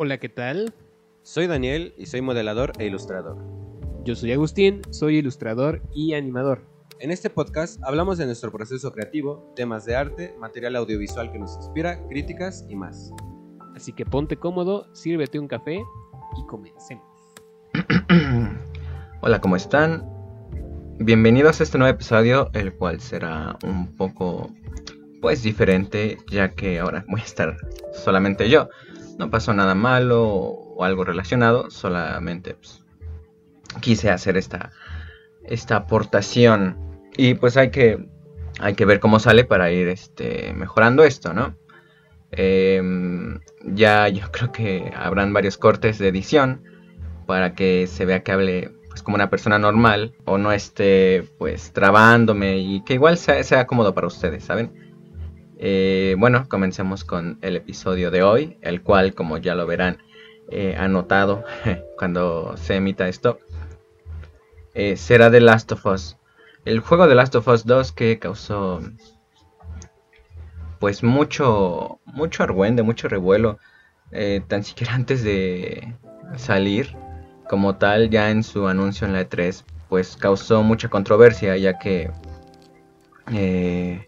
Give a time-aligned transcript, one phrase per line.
[0.00, 0.72] Hola, ¿qué tal?
[1.24, 3.36] Soy Daniel y soy modelador e ilustrador.
[4.04, 6.62] Yo soy Agustín, soy ilustrador y animador.
[7.00, 11.56] En este podcast hablamos de nuestro proceso creativo, temas de arte, material audiovisual que nos
[11.56, 13.10] inspira, críticas y más.
[13.74, 15.82] Así que ponte cómodo, sírvete un café
[16.36, 17.04] y comencemos.
[19.20, 20.08] Hola, ¿cómo están?
[21.00, 24.48] Bienvenidos a este nuevo episodio, el cual será un poco,
[25.20, 27.56] pues, diferente, ya que ahora voy a estar
[27.92, 28.68] solamente yo.
[29.18, 32.84] No pasó nada malo o algo relacionado, solamente pues,
[33.80, 34.70] quise hacer esta,
[35.44, 36.76] esta aportación.
[37.16, 38.08] Y pues hay que,
[38.60, 41.56] hay que ver cómo sale para ir este, mejorando esto, ¿no?
[42.30, 46.62] Em, ya yo creo que habrán varios cortes de edición
[47.26, 51.72] para que se vea que hable pues como una persona normal o no esté pues
[51.72, 54.87] trabándome y que igual sea, cómodo para ustedes, ¿saben?
[55.58, 59.98] Eh, bueno, comencemos con el episodio de hoy, el cual como ya lo verán
[60.50, 61.44] eh, anotado
[61.98, 63.40] cuando se emita esto,
[64.74, 66.16] eh, será The Last of Us.
[66.64, 68.80] El juego de Last of Us 2 que causó
[70.78, 73.58] pues mucho, mucho argüende, mucho revuelo,
[74.46, 75.94] tan siquiera antes de
[76.36, 76.96] salir
[77.48, 82.10] como tal ya en su anuncio en la E3 pues causó mucha controversia ya que
[83.32, 84.06] eh,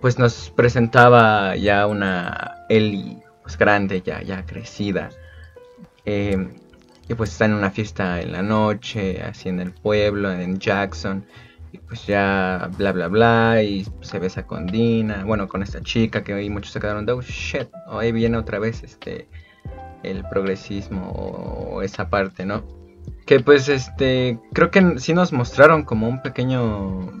[0.00, 5.10] pues nos presentaba ya una Ellie pues grande ya ya crecida
[6.04, 6.48] eh,
[7.08, 11.24] y pues está en una fiesta en la noche así en el pueblo en Jackson
[11.72, 16.24] y pues ya bla bla bla y se besa con Dina bueno con esta chica
[16.24, 19.28] que hoy muchos se quedaron de oh shit ahí viene otra vez este
[20.06, 22.64] el progresismo o esa parte, ¿no?
[23.26, 27.12] Que pues este, creo que sí nos mostraron como un pequeño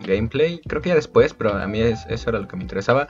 [0.00, 3.08] gameplay, creo que ya después, pero a mí eso era lo que me interesaba.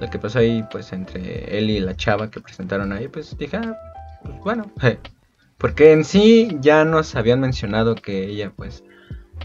[0.00, 3.58] Lo que pasó ahí pues entre él y la chava que presentaron ahí, pues dije,
[3.58, 3.76] ah,
[4.22, 4.70] pues bueno,
[5.58, 8.82] porque en sí ya nos habían mencionado que ella pues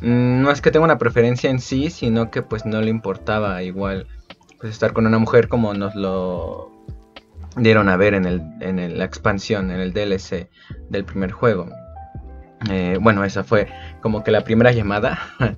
[0.02, 3.62] mm, no es que tenga una preferencia en sí, sino que pues no le importaba
[3.64, 4.08] igual
[4.60, 6.72] pues estar con una mujer como nos lo
[7.56, 10.50] dieron a ver en, el, en la expansión, en el DLC
[10.90, 11.70] del primer juego.
[12.70, 13.68] Eh, bueno, esa fue
[14.02, 15.20] como que la primera llamada.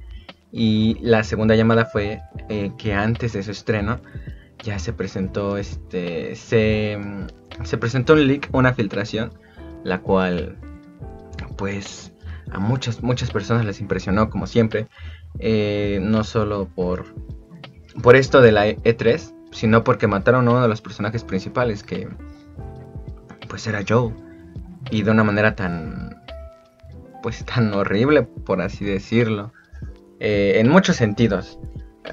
[0.51, 4.01] y la segunda llamada fue eh, que antes de su estreno
[4.63, 6.35] ya se presentó este.
[6.35, 6.99] Se,
[7.63, 9.33] se presentó un leak, una filtración,
[9.83, 10.57] la cual,
[11.57, 12.13] pues,
[12.51, 14.87] a muchas, muchas personas les impresionó, como siempre.
[15.39, 17.05] Eh, no solo por,
[18.03, 22.09] por esto de la E3, sino porque mataron a uno de los personajes principales, que
[23.47, 24.13] pues era Joe.
[24.89, 26.21] Y de una manera tan
[27.21, 29.53] pues tan horrible, por así decirlo.
[30.21, 31.59] Eh, en muchos sentidos.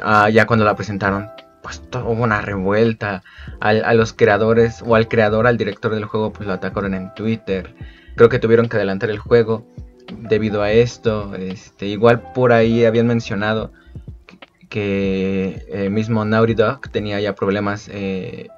[0.02, 1.28] Ah, ya cuando la presentaron,
[1.62, 3.22] pues hubo una revuelta.
[3.60, 7.74] a los creadores o al creador, al director del juego, pues lo atacaron en Twitter.
[8.16, 9.66] Creo que tuvieron que adelantar el juego
[10.12, 11.34] debido a esto.
[11.34, 13.72] Este, igual por ahí habían mencionado
[14.68, 18.48] que, eh, mismo Naughty Dog tenía ya problemas eh,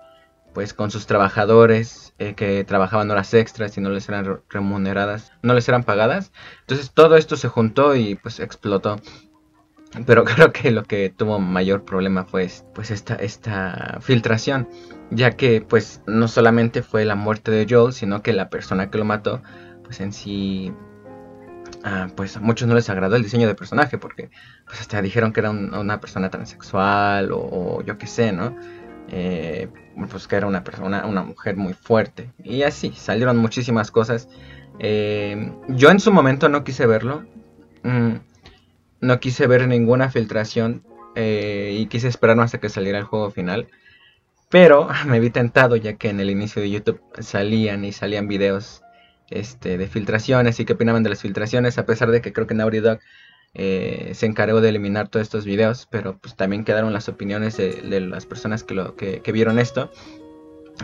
[0.54, 5.54] pues con sus trabajadores eh, que trabajaban horas extras y no les eran remuneradas, no
[5.54, 6.32] les eran pagadas.
[6.60, 9.00] Entonces todo esto se juntó y pues explotó.
[10.06, 14.68] Pero creo que lo que tuvo mayor problema fue pues esta, esta filtración,
[15.10, 18.98] ya que pues no solamente fue la muerte de Joel, sino que la persona que
[18.98, 19.42] lo mató
[19.84, 20.72] pues en sí
[21.82, 24.30] ah, pues a muchos no les agradó el diseño de personaje porque
[24.66, 28.56] pues hasta dijeron que era una persona transexual o, yo qué sé, ¿no?
[29.08, 29.68] Eh,
[30.08, 32.30] pues que era una persona, una mujer muy fuerte.
[32.44, 34.28] Y así, salieron muchísimas cosas.
[34.78, 37.24] Eh, yo en su momento no quise verlo.
[37.82, 38.14] Mm,
[39.00, 40.84] no quise ver ninguna filtración.
[41.16, 43.68] Eh, y quise esperarme hasta que saliera el juego final.
[44.48, 48.82] Pero me vi tentado ya que en el inicio de YouTube salían y salían videos
[49.30, 51.78] este, de filtraciones y qué opinaban de las filtraciones.
[51.78, 53.00] A pesar de que creo que Naughty Dog
[53.54, 58.00] eh, se encargó de eliminar todos estos videos, pero pues también quedaron las opiniones de,
[58.00, 59.90] las personas que, lo, que, vieron esto.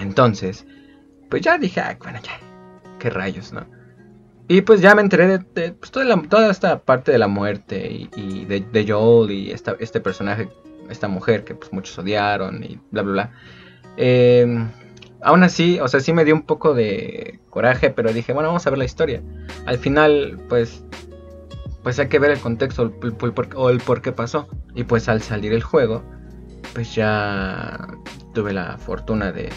[0.01, 0.67] Entonces,
[1.31, 2.41] pues ya dije, bueno, ya,
[2.99, 3.67] qué rayos, ¿no?
[4.49, 8.85] Y pues ya me enteré de, pues, toda, esta parte de la muerte y, de,
[8.87, 10.49] Joel y este personaje,
[10.89, 13.31] esta mujer que pues muchos odiaron y bla, bla, bla.
[13.97, 14.69] Em,
[15.23, 18.67] aún así, o sea, sí me dio un poco de coraje, pero dije, bueno, vamos
[18.67, 19.21] a ver la historia.
[19.67, 20.85] Al final, pues
[21.87, 22.93] pues hay que ver el contexto
[23.55, 24.49] o el por qué pasó.
[24.75, 26.03] Y pues al salir el juego,
[26.75, 27.79] pues ya
[28.35, 29.51] tuve la fortuna de,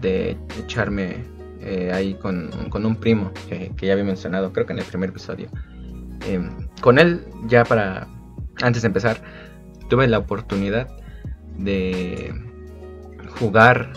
[0.00, 1.22] de echarme
[1.64, 5.48] eh, ahí con, un primo que, ya había mencionado, creo que en el primer episodio.
[6.26, 8.06] Em, con él, ya para,
[8.62, 9.22] antes de empezar,
[9.88, 10.88] tuve la oportunidad
[11.58, 12.34] de
[13.38, 13.92] jugar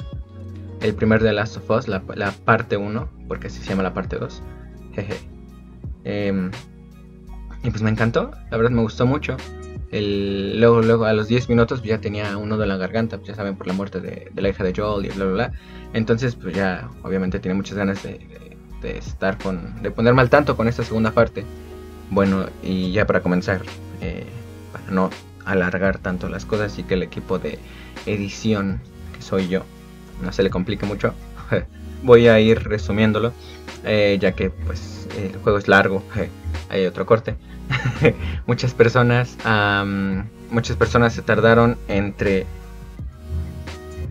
[0.81, 3.93] el primer de Last of Us, la, la parte 1, porque así se llama la
[3.93, 4.41] parte 2.
[4.93, 5.17] Jeje.
[6.03, 6.51] Em,
[7.63, 9.35] y pues me encantó, la verdad me gustó mucho.
[9.91, 13.29] El, luego, luego a los 10 minutos pues, ya tenía un en la garganta, pues,
[13.29, 15.51] ya saben, por la muerte de, de la hija de Joel y bla bla bla.
[15.93, 20.29] Entonces, pues ya obviamente tiene muchas ganas de, de- de estar con, de ponerme al
[20.29, 21.43] tanto con esta segunda parte.
[22.09, 23.61] Bueno, y ya para comenzar,
[24.01, 24.25] eh,
[24.71, 25.09] para no
[25.45, 27.59] alargar tanto las cosas y que el equipo de
[28.05, 28.81] edición,
[29.15, 29.63] que soy yo,
[30.21, 31.13] no se le complique mucho,
[32.03, 33.33] voy a ir resumiéndolo,
[33.83, 36.03] eh, ya que pues el juego es largo,
[36.69, 37.35] hay otro corte.
[38.47, 39.37] muchas personas,
[40.49, 42.45] muchas personas se tardaron entre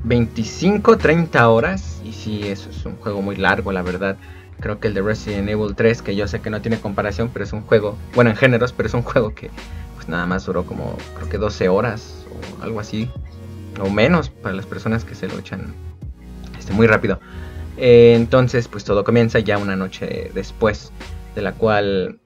[0.05, 4.17] 25, 30 horas, y sí, eso es un juego muy largo, la verdad.
[4.61, 7.44] Creo que el de Resident Evil 3, que yo sé que no tiene comparación, pero
[7.44, 9.50] es un juego, bueno, en géneros, pero es un juego que
[9.97, 13.11] pues nada más duró como, creo que 12 horas o algo así,
[13.81, 15.75] o menos para las personas que se lo echan
[16.58, 17.20] este, muy rápido.
[17.76, 20.93] Eh, entonces, pues todo comienza ya una noche después,
[21.35, 22.20] de la cual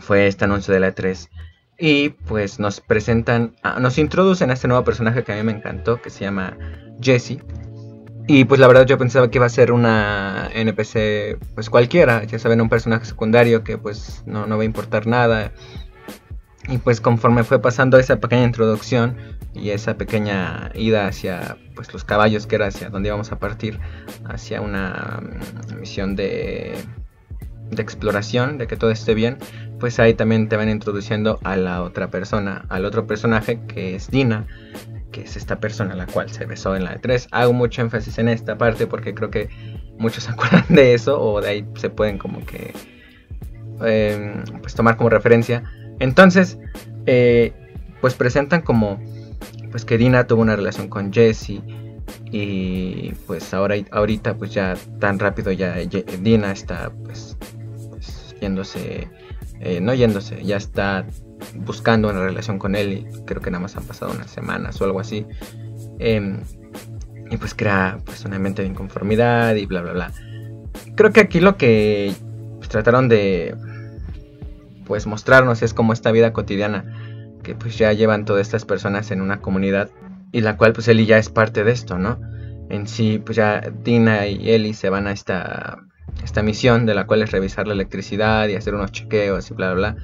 [0.00, 1.28] fue este anuncio de la E3.
[1.78, 5.52] Y pues nos presentan, ah, nos introducen a este nuevo personaje que a mí me
[5.52, 6.56] encantó, que se llama
[7.00, 7.38] Jesse.
[8.26, 12.38] Y pues la verdad yo pensaba que iba a ser una NPC pues cualquiera, ya
[12.38, 15.52] saben, un personaje secundario que pues no, no va a importar nada.
[16.68, 19.16] Y pues conforme fue pasando esa pequeña introducción
[19.54, 23.80] y esa pequeña ida hacia pues los caballos que era hacia donde íbamos a partir,
[24.28, 26.76] hacia una mm, misión de,
[27.70, 29.38] de exploración, de que todo esté bien,
[29.80, 34.10] pues ahí también te van introduciendo a la otra persona, al otro personaje que es
[34.10, 34.46] Dina,
[35.10, 37.28] que es esta persona la cual se besó en la E3.
[37.32, 39.48] Hago mucho énfasis en esta parte porque creo que
[39.98, 42.72] muchos se acuerdan de eso o de ahí se pueden como que
[43.82, 45.64] eh, pues tomar como referencia.
[45.98, 46.58] Entonces,
[47.06, 47.52] eh,
[48.00, 49.00] pues presentan como
[49.70, 51.62] pues que Dina tuvo una relación con Jesse
[52.32, 57.36] y pues ahora ahorita pues ya tan rápido ya Dina está pues,
[57.90, 59.08] pues, yéndose
[59.60, 61.06] eh, no yéndose ya está
[61.54, 64.84] buscando una relación con él y creo que nada más han pasado unas semanas o
[64.84, 65.26] algo así
[66.00, 66.40] Em,
[67.30, 70.12] y pues crea pues un ambiente de inconformidad y bla bla bla
[70.96, 72.12] creo que aquí lo que
[72.56, 73.54] pues, trataron de
[74.86, 76.86] pues mostrarnos es como esta vida cotidiana
[77.42, 79.90] que pues ya llevan todas estas personas en una comunidad
[80.32, 82.18] y la cual pues Eli ya es parte de esto, ¿no?
[82.70, 85.84] En sí pues ya Dina y Eli se van a esta,
[86.22, 89.72] esta misión de la cual es revisar la electricidad y hacer unos chequeos y bla
[89.74, 90.02] bla bla.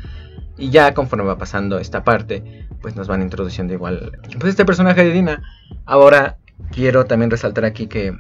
[0.59, 5.05] Y ya conforme va pasando esta parte pues nos van introduciendo igual pues este personaje
[5.05, 5.43] de Dina.
[5.85, 6.39] Ahora
[6.71, 8.15] quiero también resaltar aquí que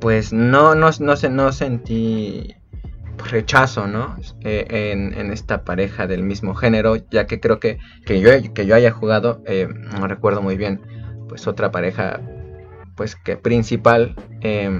[0.00, 2.54] pues no, no, no, no sentí
[3.30, 4.16] rechazo, ¿no?
[4.42, 8.74] Eh, en, esta pareja del mismo género, ya que creo que, que, yo, que yo
[8.74, 9.68] haya jugado, eh,
[9.98, 10.80] no recuerdo muy bien,
[11.28, 12.20] pues otra pareja,
[12.94, 14.70] pues que principal eh,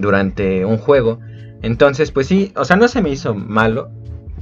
[0.00, 1.20] durante un juego.
[1.62, 3.90] Entonces, pues sí, o sea, no se me hizo malo,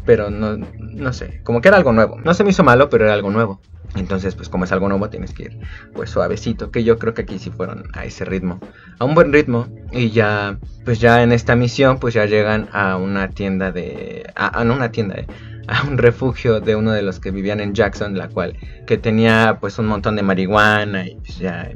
[0.04, 2.18] pero no, no sé, como que era algo nuevo.
[2.24, 3.60] No se me hizo malo, pero era algo nuevo.
[3.96, 5.58] Entonces, pues como es algo nuevo, tienes que ir
[5.92, 8.60] pues suavecito, que yo creo que aquí sí fueron a ese ritmo,
[8.98, 9.68] a un buen ritmo.
[9.92, 14.64] Y ya, pues ya en esta misión, pues ya llegan a una tienda de, a,
[14.64, 15.26] no una tienda, eh,
[15.68, 19.58] a un refugio de uno de los que vivían en Jackson, la cual que tenía
[19.60, 21.70] pues un montón de marihuana y pues ya,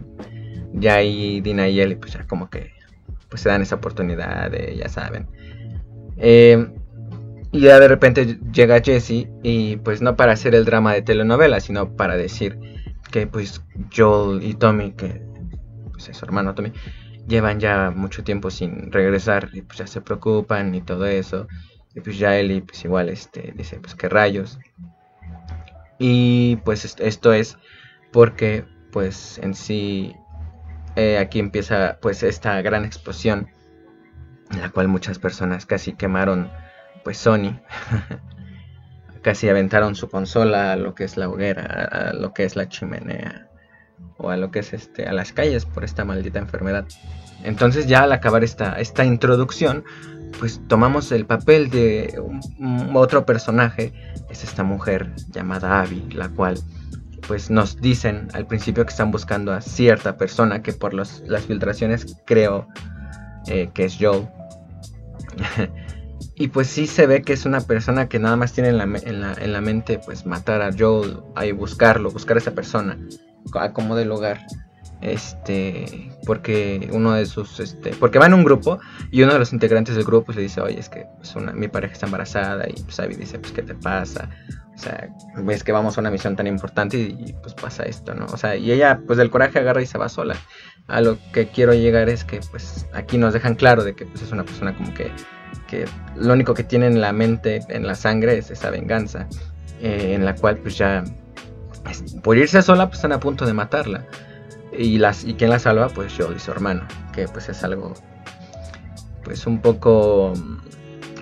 [0.73, 2.73] ya ahí Dina y él, pues ya como que
[3.29, 5.27] pues se dan esa oportunidad, ya saben.
[6.17, 6.69] Eh,
[7.53, 11.61] y ya de repente llega Jesse y pues no para hacer el drama de telenovela,
[11.61, 12.59] sino para decir
[13.11, 13.63] que pues
[13.95, 15.23] Joel y Tommy, que
[15.93, 16.73] pues es su hermano Tommy,
[17.27, 21.47] llevan ya mucho tiempo sin regresar y pues ya se preocupan y todo eso.
[21.95, 24.59] Y pues ya Ellie pues igual este dice pues qué rayos.
[25.99, 27.57] Y pues est- esto es
[28.13, 30.15] porque pues en sí
[30.99, 33.47] eh, aquí empieza pues esta gran explosión
[34.51, 36.51] en la cual muchas personas casi quemaron
[37.05, 37.61] pues Sony
[39.23, 42.69] casi aventaron su consola a lo que es la hoguera, a lo que es la
[42.69, 43.49] chimenea
[44.17, 46.85] o a lo que es este a las calles por esta maldita enfermedad.
[47.45, 49.85] Entonces ya al acabar esta esta introducción,
[50.41, 52.21] pues tomamos el papel de
[52.93, 53.93] otro personaje,
[54.31, 56.59] es esta mujer llamada Abby, la cual
[57.29, 61.45] pues nos dicen al principio que están buscando a cierta persona que por los, las
[61.45, 62.67] filtraciones creo
[63.47, 64.27] eh, que es Joel.
[66.35, 68.85] y pues sí se ve que es una persona que nada más tiene en la,
[68.85, 72.99] en la, en la mente pues matar a Joel, ahí buscarlo, buscar a esa persona,
[73.55, 74.41] a como de lugar.
[75.01, 78.81] Este, porque uno de sus, este, porque va en un grupo
[79.13, 81.69] y uno de los integrantes del grupo pues, le dice, oye, es que pues, mi
[81.69, 84.29] pareja está embarazada y pues Abby dice, pues, ¿qué te pasa?
[84.75, 88.27] O sea, ves que vamos a una misión tan importante y, pues pasa esto, ¿no?
[88.27, 90.37] O sea, y ella pues del coraje agarra y se va sola.
[90.87, 94.23] a lo que quiero llegar es que pues aquí nos dejan claro de que pues,
[94.23, 95.11] es una persona como que,
[95.67, 95.85] que
[96.17, 99.29] lo único que tiene en la mente, en la sangre es esa venganza,
[99.81, 101.05] eh, en la cual pues ya
[102.23, 104.07] por irse sola pues están a punto de matarla.
[104.79, 107.95] Y, las, y quien la salva pues Joel y su hermano, que pues es algo
[109.25, 110.33] pues un poco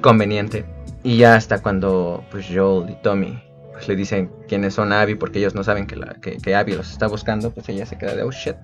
[0.01, 0.67] conveniente.
[1.03, 5.39] Y ya hasta cuando pues Joel y Tommy pues, le dicen quiénes son Abby porque
[5.39, 8.23] ellos no saben que, la, que, Abby los está buscando, pues ella se queda de
[8.23, 8.57] oh shit.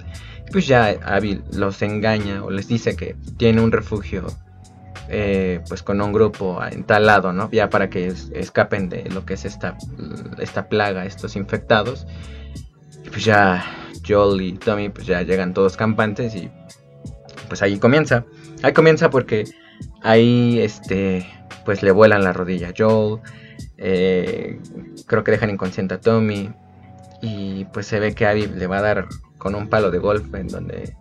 [0.51, 4.27] pues ya Abby los engaña o les dice que tiene un refugio
[5.09, 7.51] eh, pues con un grupo en tal lado, ¿no?
[7.51, 9.77] Ya para que escapen de lo que es esta,
[10.39, 12.07] esta plaga, estos infectados.
[13.13, 13.65] Pues ya
[14.07, 16.51] Joel y Tommy pues ya llegan todos campantes y
[17.49, 18.25] pues ahí comienza.
[18.63, 19.45] Ahí comienza porque
[20.03, 21.27] ahí este
[21.65, 23.21] pues le vuelan la rodilla a Joel.
[23.77, 24.59] Eh,
[25.07, 26.51] creo que dejan inconsciente a Tommy.
[27.21, 29.07] Y pues se ve que Abby le va a dar
[29.39, 30.97] con un palo de golf en donde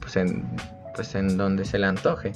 [0.00, 0.46] pues en,
[0.94, 2.32] pues en donde se le antoje.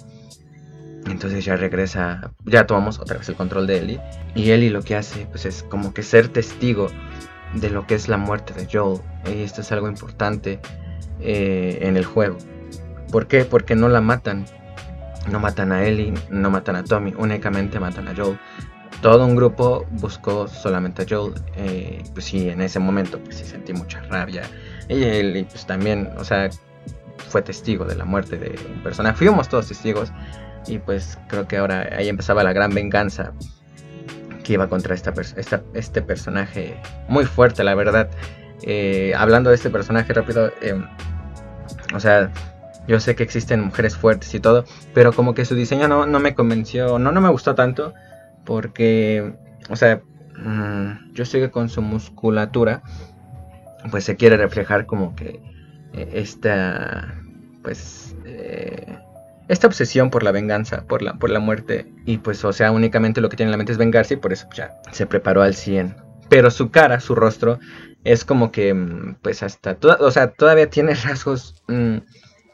[1.06, 4.00] Entonces ya regresa, ya tomamos otra vez el control de Ellie.
[4.34, 6.88] Y Ellie lo que hace pues es como que ser testigo
[7.54, 9.00] de lo que es la muerte de Joel.
[9.26, 10.60] Y esto es algo importante
[11.20, 12.36] eh, en el juego.
[13.10, 13.44] ¿Por qué?
[13.44, 14.46] Porque no la matan.
[15.30, 18.38] No matan a Ellie, no matan a Tommy, únicamente matan a Joel.
[19.02, 21.34] Todo un grupo buscó solamente a Joel.
[21.56, 24.42] Eh, pues sí, en ese momento pues sí sentí mucha rabia.
[24.88, 26.48] Y Ellie pues también, o sea,
[27.28, 29.16] fue testigo de la muerte de un personaje.
[29.16, 30.12] Fuimos todos testigos.
[30.66, 33.32] Y pues creo que ahora ahí empezaba la gran venganza
[34.42, 35.12] que iba contra esta,
[35.74, 36.76] este personaje
[37.08, 38.10] muy fuerte, la verdad.
[38.62, 40.86] Eh, hablando de este personaje rápido, em,
[41.94, 42.30] o sea,
[42.86, 46.20] yo sé que existen mujeres fuertes y todo, pero como que su diseño no, no
[46.20, 47.94] me convenció, no, no me gustó tanto,
[48.44, 49.32] porque,
[49.68, 50.02] o sea,
[50.36, 52.82] mm, yo sé que con su musculatura,
[53.90, 55.40] pues se quiere reflejar como que
[55.92, 57.14] eh, esta,
[57.62, 58.89] pues, eh,
[59.50, 63.20] esta obsesión por la venganza, por la, por la muerte, y pues, o sea, únicamente
[63.20, 65.56] lo que tiene en la mente es vengarse y por eso ya se preparó al
[65.56, 65.96] 100.
[66.28, 67.58] Pero su cara, su rostro,
[68.04, 71.96] es como que, mm, pues hasta, o sea, todavía tiene rasgos, mm,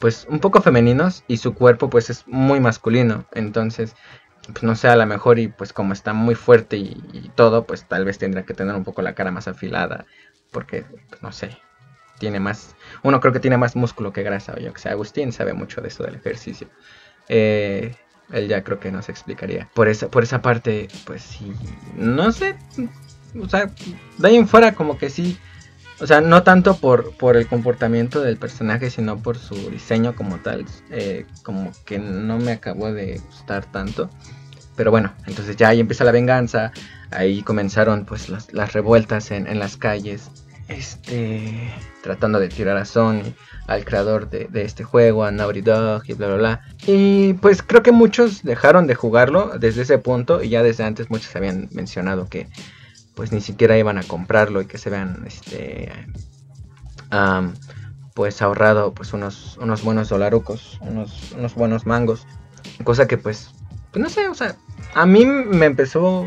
[0.00, 3.26] pues un poco femeninos y su cuerpo pues es muy masculino.
[3.34, 3.94] Entonces,
[4.52, 7.86] pues no sé, a lo mejor y pues como está muy fuerte y, todo, pues
[7.86, 10.06] tal vez tendría que tener un poco la cara más afilada,
[10.50, 11.58] porque, pues, no sé,
[12.18, 15.32] tiene más, uno creo que tiene más músculo que grasa, o yo que sé, Agustín
[15.32, 16.68] sabe mucho de eso del ejercicio.
[17.28, 17.94] Eh,
[18.32, 19.68] él ya creo que nos explicaría.
[19.74, 21.52] Por esa, por esa parte, pues sí,
[21.96, 22.56] no sé,
[23.40, 23.70] o sea,
[24.18, 25.38] de ahí en fuera como que sí,
[26.00, 30.38] o sea, no tanto por, por el comportamiento del personaje, sino por su diseño como
[30.38, 34.10] tal, eh, como que no me acabó de gustar tanto.
[34.74, 36.70] Pero bueno, entonces ya ahí empieza la venganza,
[37.10, 40.30] ahí comenzaron pues las, las revueltas en, en las calles
[40.68, 43.22] este, tratando de tirar a Sony,
[43.66, 46.60] al creador de, este juego, a Naughty Dog y bla bla bla.
[46.86, 51.10] Y pues creo que muchos dejaron de jugarlo desde ese punto y ya desde antes
[51.10, 52.48] muchos habían mencionado que
[53.14, 55.90] pues ni siquiera iban a comprarlo y que se vean este
[58.14, 62.26] pues ahorrado pues unos, unos buenos dolarucos, unos, unos buenos mangos.
[62.82, 63.52] Cosa que pues,
[63.92, 64.56] pues no sé, o sea,
[64.94, 66.26] a mí me empezó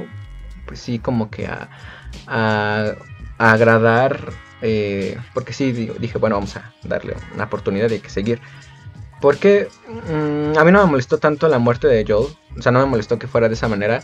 [0.66, 1.70] pues sí como que a,
[2.28, 2.94] a
[3.40, 8.40] agradar, eh, porque sí, dije, bueno, vamos a darle una oportunidad y que seguir.
[9.22, 12.28] Porque mm, a mí no me molestó tanto la muerte de Joel,
[12.58, 14.02] o sea, no me molestó que fuera de esa manera,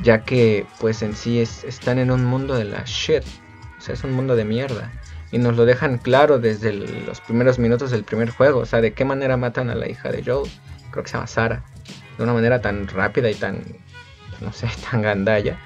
[0.00, 3.24] ya que pues en sí es, están en un mundo de la shit,
[3.78, 4.92] o sea, es un mundo de mierda.
[5.30, 8.92] Y nos lo dejan claro desde los primeros minutos del primer juego, o sea, de
[8.92, 10.50] qué manera matan a la hija de Joel,
[10.90, 11.64] creo que se llama Sara,
[12.16, 13.62] de una manera tan rápida y tan,
[14.40, 15.58] no sé, tan gandalla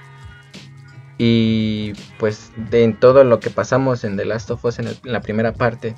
[1.19, 5.21] y pues de en todo lo que pasamos en The Last of Us en, la
[5.21, 5.95] primera parte,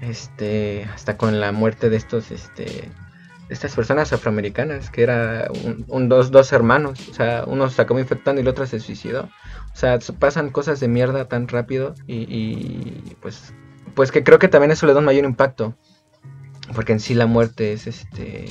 [0.00, 2.90] este, hasta con la muerte de estos, este,
[3.48, 5.50] estas personas afroamericanas, que era
[5.88, 9.28] un, dos, dos hermanos, o sea, uno se acabó infectando y el otro se suicidó.
[9.74, 13.52] O sea, pasan cosas de mierda tan rápido y, pues,
[13.94, 15.76] pues que creo que también eso le da un mayor impacto.
[16.74, 18.46] Porque en sí la muerte es este,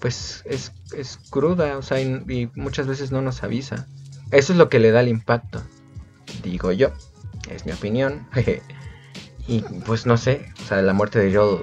[0.00, 3.86] pues es, es cruda, o sea, y muchas veces no nos avisa.
[4.30, 5.62] Eso es lo que le da el impacto,
[6.42, 6.90] digo yo.
[7.50, 8.28] Es mi opinión.
[9.48, 11.60] y pues no sé, o sea, la muerte de Joel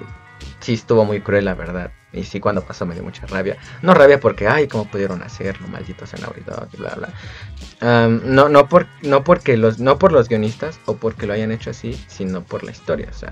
[0.60, 1.90] sí estuvo muy cruel, la verdad.
[2.12, 3.58] Y sí, cuando pasó me dio mucha rabia.
[3.82, 8.08] No rabia porque, ay, cómo pudieron hacerlo, malditos en y bla, bla.
[8.08, 11.70] no, no, por, no, porque los, no por los guionistas o porque lo hayan hecho
[11.70, 13.08] así, sino por la historia.
[13.10, 13.30] O sea,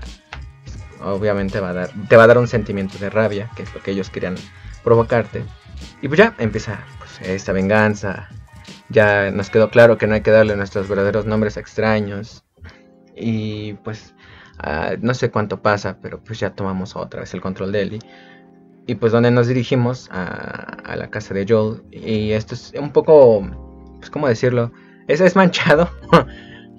[1.01, 3.81] obviamente va a dar, te va a dar un sentimiento de rabia, que es lo
[3.81, 4.35] que ellos querían
[4.83, 5.43] provocarte.
[6.01, 8.29] Y pues ya empieza pues, esta venganza,
[8.89, 12.43] ya nos quedó claro que no hay que darle nuestros verdaderos nombres extraños.
[13.15, 14.13] Y pues
[14.59, 17.99] Ah, no sé cuánto pasa, pero pues ya tomamos otra vez el control de Ellie.
[18.87, 21.83] Y pues donde nos dirigimos a, la casa de Joel.
[21.91, 23.45] Y esto es un poco,
[23.97, 24.71] pues cómo decirlo,
[25.07, 25.89] es, es manchado.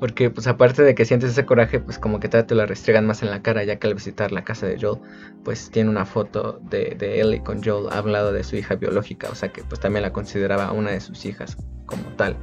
[0.00, 3.22] Porque pues aparte de que sientes ese coraje, pues como que te lo restregan más
[3.22, 5.00] en la cara, ya que al visitar la casa de Joel,
[5.42, 9.28] pues tiene una foto de, de Ellie con Joel, ha hablado de su hija biológica,
[9.28, 11.56] o sea que pues también la consideraba una de sus hijas
[11.88, 12.36] como tal.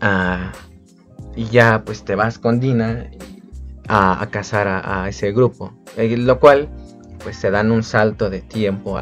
[0.00, 0.50] Ah,
[1.36, 3.10] y ya pues te vas con Dina
[3.86, 6.68] a, a cazar a, ese grupo, eh, lo cual
[7.22, 8.98] pues se dan un salto de tiempo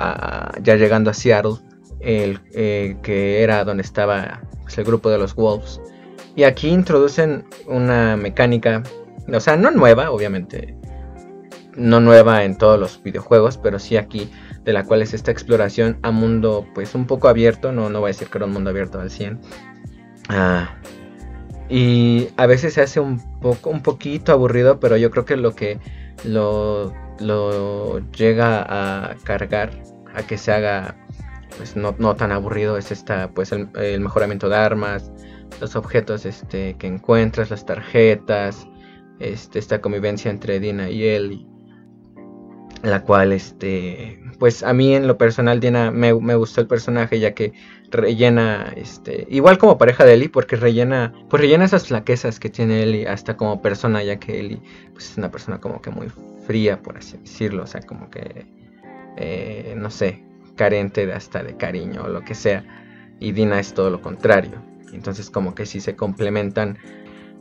[0.63, 1.57] ya llegando a Seattle,
[2.01, 5.81] el, eh, que era donde estaba pues, el grupo de los Wolves
[6.35, 8.83] y aquí introducen una mecánica,
[9.33, 10.75] o sea, no nueva, obviamente,
[11.77, 14.31] no nueva en todos los videojuegos, pero sí aquí,
[14.65, 18.09] de la cual es esta exploración a mundo, pues un poco abierto, no, no voy
[18.09, 19.41] a decir que era un mundo abierto al 100.
[20.29, 20.77] Ah,
[21.69, 25.55] y a veces se hace un poco, un poquito aburrido, pero yo creo que lo
[25.55, 25.79] que
[26.25, 29.71] lo, lo llega a cargar,
[30.15, 30.97] a que se haga,
[31.57, 35.11] pues no, no tan aburrido, es esta, pues el, el mejoramiento de armas,
[35.61, 38.69] los objetos este, que encuentras, las tarjetas,
[39.19, 41.47] este, esta convivencia entre Dina y él,
[42.83, 47.33] la cual, este, pues a mí en lo personal Dina me, gustó el personaje ya
[47.33, 47.53] que
[47.93, 52.83] rellena, este, igual como pareja de Ellie, porque rellena, pues rellena esas flaquezas que tiene
[52.83, 54.61] Ellie hasta como persona, ya que Ellie,
[54.95, 56.09] pues es una persona como que muy
[56.45, 58.49] fría, por así decirlo, o sea, como que,
[59.17, 60.25] eh, no sé,
[60.57, 62.65] carente de hasta de cariño o lo que sea,
[63.21, 64.61] y Dina es todo lo contrario.
[64.93, 66.79] Entonces como que si se complementan,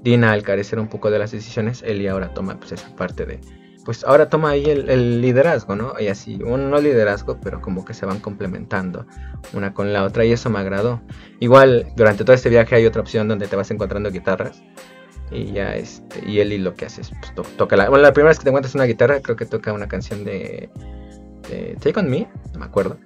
[0.04, 3.40] Dina al carecer un poco de las decisiones, Ellie ahora toma pues esa parte de...
[3.86, 5.94] Pues ahora toma ahí el, liderazgo, ¿no?
[6.00, 9.08] Y así, un no liderazgo, pero como que se van complementando
[9.54, 11.02] una con la otra y eso me agradó.
[11.40, 14.62] Igual, durante todo este viaje hay otra opción donde te vas encontrando guitarras
[15.32, 18.32] y ya este y Ellie lo que hace es pues, toca la bueno la primera
[18.32, 20.70] vez que te encuentras una guitarra creo que toca una canción de,
[21.50, 22.98] de Take on Me no me acuerdo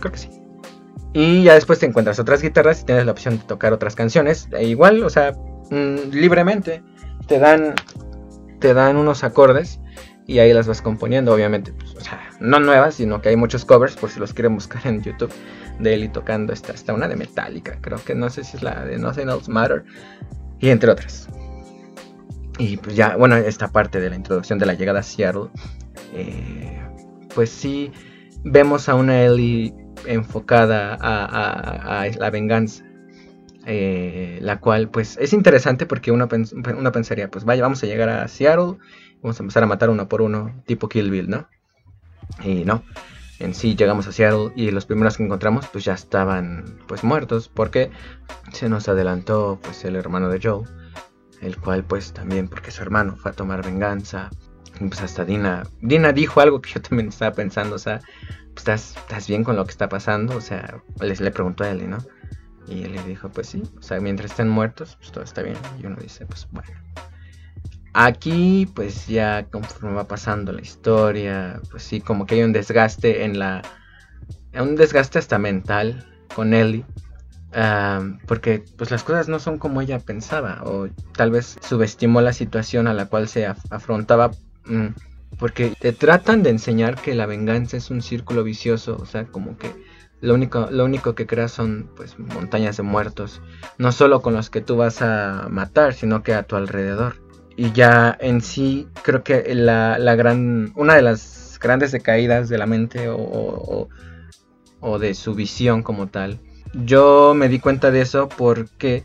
[0.00, 0.30] creo que sí
[1.14, 4.48] y ya después te encuentras otras guitarras y tienes la opción de tocar otras canciones.
[4.50, 5.32] E igual, o sea,
[5.70, 6.82] mm, libremente.
[7.28, 7.74] Te dan,
[8.58, 9.80] te dan unos acordes
[10.26, 11.72] y ahí las vas componiendo, obviamente.
[11.72, 11.94] Pues,
[12.40, 15.32] no nuevas, sino que hay muchos covers, por si los quieren buscar en YouTube,
[15.78, 18.84] de Eli tocando esta, esta una de Metallica, creo que no sé si es la
[18.84, 19.84] de Nothing Else Matter,
[20.60, 21.28] y entre otras.
[22.58, 25.48] Y pues ya, bueno, esta parte de la introducción de la llegada a Seattle,
[26.14, 26.80] eh,
[27.34, 27.90] pues sí,
[28.44, 29.74] vemos a una Ellie
[30.06, 32.84] enfocada a, la venganza.
[33.66, 36.28] Eh, la cual pues es interesante porque uno,
[36.76, 38.76] uno, pensaría, pues vaya, vamos a llegar a Seattle,
[39.24, 41.48] vamos a empezar a matar uno por uno, tipo Kill Bill, ¿no?
[42.44, 42.84] Y no,
[43.38, 47.48] en sí llegamos a Seattle y los primeros que encontramos pues ya estaban pues muertos
[47.48, 47.90] porque
[48.52, 50.64] se nos adelantó pues el hermano de Joe,
[51.40, 54.30] el cual pues también porque su hermano fue a tomar venganza.
[54.78, 58.00] Pues hasta Dina, Dina dijo algo que yo también estaba pensando, o sea,
[58.54, 60.36] ¿estás, ¿estás bien con lo que está pasando?
[60.36, 61.98] O sea, les, le preguntó a él, ¿no?
[62.66, 65.56] Y él le dijo, pues sí, o sea, mientras estén muertos, pues todo está bien.
[65.80, 66.68] Y uno dice, pues bueno.
[67.96, 73.24] Aquí, pues ya conforme va pasando la historia, pues sí, como que hay un desgaste
[73.24, 73.62] en la...
[74.52, 76.04] Un desgaste hasta mental
[76.34, 76.84] con Ellie.
[78.26, 82.88] porque pues las cosas no son como ella pensaba o tal vez subestimó la situación
[82.88, 84.32] a la cual se afrontaba
[84.64, 84.88] mm,
[85.38, 89.56] porque te tratan de enseñar que la venganza es un círculo vicioso, o sea, como
[89.56, 89.70] que
[90.20, 93.40] lo único, lo único que creas son pues montañas de muertos,
[93.78, 97.23] no solo con los que tú vas a matar, sino que a tu alrededor.
[97.56, 102.58] Y ya en sí creo que la, la gran, una de las grandes decaídas de
[102.58, 103.88] la mente o,
[104.80, 106.40] o, de su visión como tal,
[106.74, 109.04] yo me di cuenta de eso porque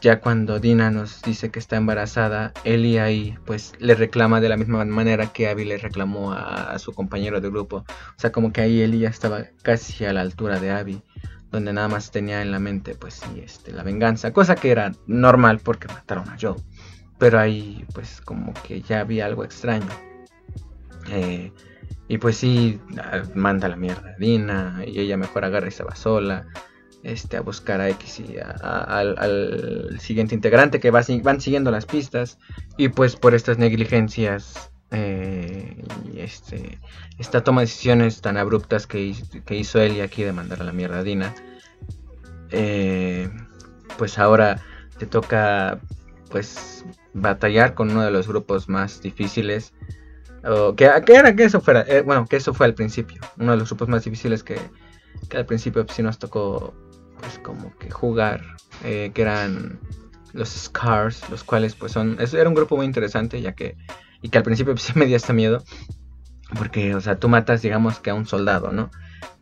[0.00, 4.56] ya cuando Dina nos dice que está embarazada, Ellie ahí pues le reclama de la
[4.56, 7.78] misma manera que Abby le reclamó a, su compañero de grupo.
[7.78, 11.02] O sea, como que ahí Ellie ya estaba casi a la altura de Abby,
[11.50, 14.92] donde nada más tenía en la mente pues sí, este, la venganza, cosa que era
[15.06, 16.56] normal porque mataron a Joe.
[17.20, 19.86] Pero ahí pues como que ya había algo extraño.
[21.10, 21.52] Eh,
[22.08, 22.80] y pues sí,
[23.36, 26.48] manda la mierda a Dina y ella mejor agarra y se va sola
[27.02, 32.38] este, a buscar a X y al siguiente integrante que van siguiendo las pistas
[32.76, 36.80] y pues por estas negligencias eh, y este,
[37.18, 39.14] esta toma de decisiones tan abruptas que,
[39.46, 41.34] que hizo él y aquí de mandar a la mierda a Dina
[42.50, 43.30] eh,
[43.96, 44.60] pues ahora
[44.98, 45.80] te toca
[46.28, 49.72] pues batallar con uno de los grupos más difíciles
[50.44, 53.58] o que, era que eso fuera eh, bueno que eso fue al principio uno de
[53.58, 54.58] los grupos más difíciles que,
[55.28, 56.74] que al principio pues, sí nos tocó
[57.20, 58.42] pues como que jugar,
[58.84, 59.78] eh, que eran
[60.32, 63.76] los Scars, los cuales pues son, era un grupo muy interesante ya que,
[64.22, 65.62] y que al principio pues, sí me dio hasta miedo,
[66.56, 68.90] porque, o sea, tú matas digamos que a un soldado, ¿no?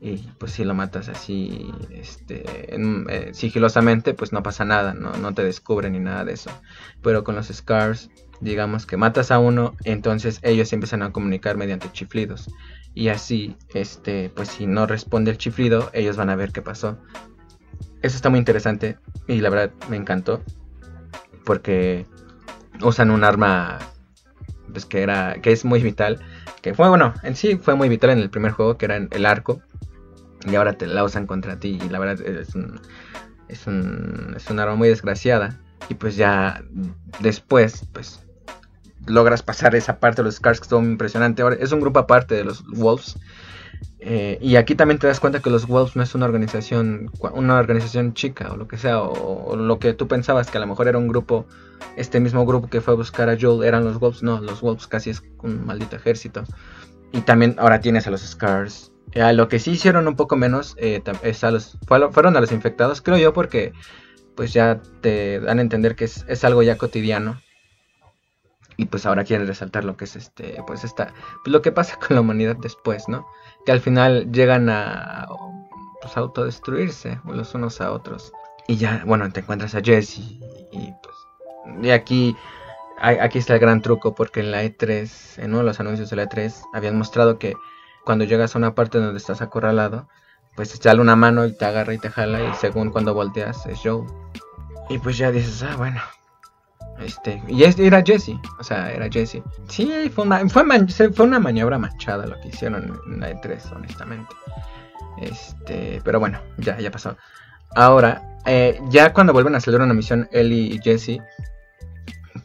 [0.00, 5.12] Y pues si lo matas así, este, eh, sigilosamente, pues no pasa nada, ¿no?
[5.14, 6.50] no te descubren ni nada de eso.
[7.02, 8.10] Pero con los Scars,
[8.40, 12.48] digamos que matas a uno, entonces ellos empiezan a comunicar mediante chiflidos.
[12.94, 16.98] Y así, este, pues si no responde el chiflido, ellos van a ver qué pasó.
[18.02, 20.42] Eso está muy interesante y la verdad me encantó
[21.44, 22.06] porque
[22.82, 23.78] usan un arma
[24.70, 26.20] pues que era que es muy vital,
[26.62, 29.26] que fue bueno, en sí fue muy vital en el primer juego que era el
[29.26, 29.60] arco
[30.46, 32.80] y ahora te la usan contra ti y la verdad es un,
[33.48, 35.58] es un, es arma muy desgraciada
[35.88, 36.62] y pues ya
[37.20, 38.20] después pues
[39.06, 41.42] logras pasar esa parte de los estuvo muy impresionante.
[41.42, 43.16] Ahora es un grupo aparte de los Wolves
[44.00, 47.58] eh, y aquí también te das cuenta que los Wolves no es una organización, una
[47.58, 50.88] organización chica o lo que sea, o, lo que tú pensabas que a lo mejor
[50.88, 51.46] era un grupo,
[51.96, 54.22] este mismo grupo que fue a buscar a Joel eran los Wolves.
[54.22, 56.44] No, los Wolves casi es un maldito ejército.
[57.12, 58.92] Y también ahora tienes a los Scars.
[59.20, 62.52] A lo que sí hicieron un poco menos eh, es a los, fueron a los
[62.52, 63.72] infectados, creo yo, porque
[64.36, 67.40] pues ya te dan a entender que es algo ya cotidiano
[68.78, 71.12] y pues ahora quieren resaltar lo que es este pues esta
[71.44, 73.26] pues lo que pasa con la humanidad después no
[73.66, 75.26] que al final llegan a
[76.00, 78.32] pues, autodestruirse los unos a otros.
[78.66, 81.16] Y ya, bueno, te encuentras a Jesse y pues
[81.82, 82.36] y aquí
[83.00, 86.16] aquí está el gran truco porque en la E3, en uno de los anuncios de
[86.16, 87.54] la E3 habían mostrado que
[88.04, 90.08] cuando llegas a una parte donde estás acorralado,
[90.56, 93.66] pues te sale una mano y te agarra y te jala y según cuando volteas
[93.66, 94.06] es Joe.
[94.88, 96.00] Y pues ya dices, ah, bueno,
[97.00, 99.42] este, y era Jesse, o sea, era Jesse.
[99.68, 100.64] Sí, fue una, fue,
[101.18, 104.34] una maniobra manchada lo que hicieron en la E3, honestamente.
[105.20, 107.16] Este, pero bueno, ya, ya pasó.
[107.74, 111.20] Ahora, eh, ya cuando vuelven a salir una misión, Ellie y Jesse,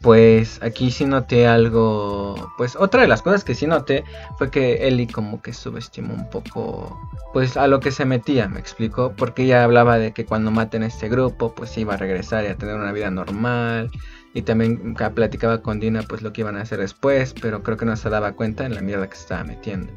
[0.04, 2.34] pues aquí sí noté algo.
[2.58, 4.04] Pues otra de las cosas que sí noté
[4.36, 7.00] fue que Ellie como que subestimó un poco.
[7.32, 9.14] Pues a lo que se metía, me explicó.
[9.16, 12.48] Porque ella hablaba de que cuando maten a este grupo, pues iba a regresar y
[12.48, 13.90] a tener una vida normal.
[14.34, 17.86] Y también platicaba con Dina pues lo que iban a hacer después, pero creo que
[17.86, 19.92] no se daba cuenta en la mierda que se estaba metiendo.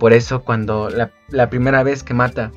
[0.00, 2.50] Por eso cuando la, primera vez que mata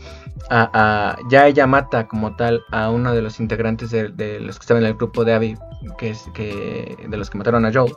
[0.49, 4.84] a, ya ella mata como tal a uno de los integrantes de, los que estaban
[4.84, 5.57] en el grupo de Abby,
[5.97, 7.91] que es que de los que mataron a Joe,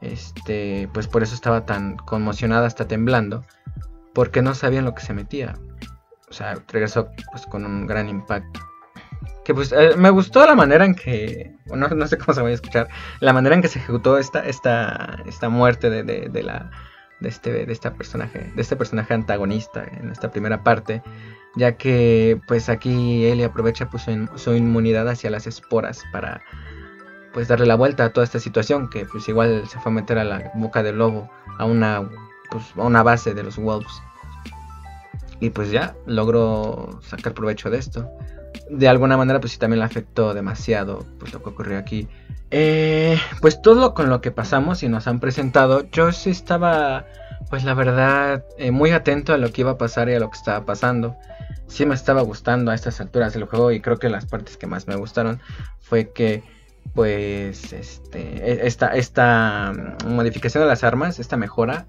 [0.00, 3.44] este, pues por eso estaba tan conmocionada, hasta temblando,
[4.12, 5.56] porque no sabían lo que se metía.
[6.28, 8.60] O sea, regresó pues con un gran impacto
[9.44, 12.48] que pues eh, me gustó la manera en que, no, no sé cómo se va
[12.48, 12.88] a escuchar,
[13.20, 16.70] la manera en que se ejecutó esta, esta, esta muerte de, de, la,
[17.20, 21.02] de, este, de, esta personaje, de este personaje antagonista en esta primera parte,
[21.56, 24.06] ya que pues aquí Ellie aprovecha pues,
[24.36, 26.42] su, inmunidad hacia las esporas para
[27.32, 30.18] pues darle la vuelta a toda esta situación, que pues igual se fue a meter
[30.18, 32.08] a la boca del lobo, a una,
[32.50, 33.92] pues, a una base de los wolves.
[35.44, 38.10] Y pues ya logró sacar provecho de esto
[38.70, 42.08] de alguna manera pues sí también le afectó demasiado pues lo que ocurrió aquí.
[42.50, 47.06] Eh, pues todo con lo que pasamos y nos han presentado, yo sí estaba
[47.50, 50.30] pues la verdad eh, muy atento a lo que iba a pasar y a lo
[50.30, 51.16] que estaba pasando.
[51.66, 54.66] Sí me estaba gustando a estas alturas del juego y creo que las partes que
[54.66, 55.40] más me gustaron
[55.80, 56.42] fue que
[56.94, 59.72] pues este e, esta, esta
[60.06, 61.86] modificación de las armas, esta mejora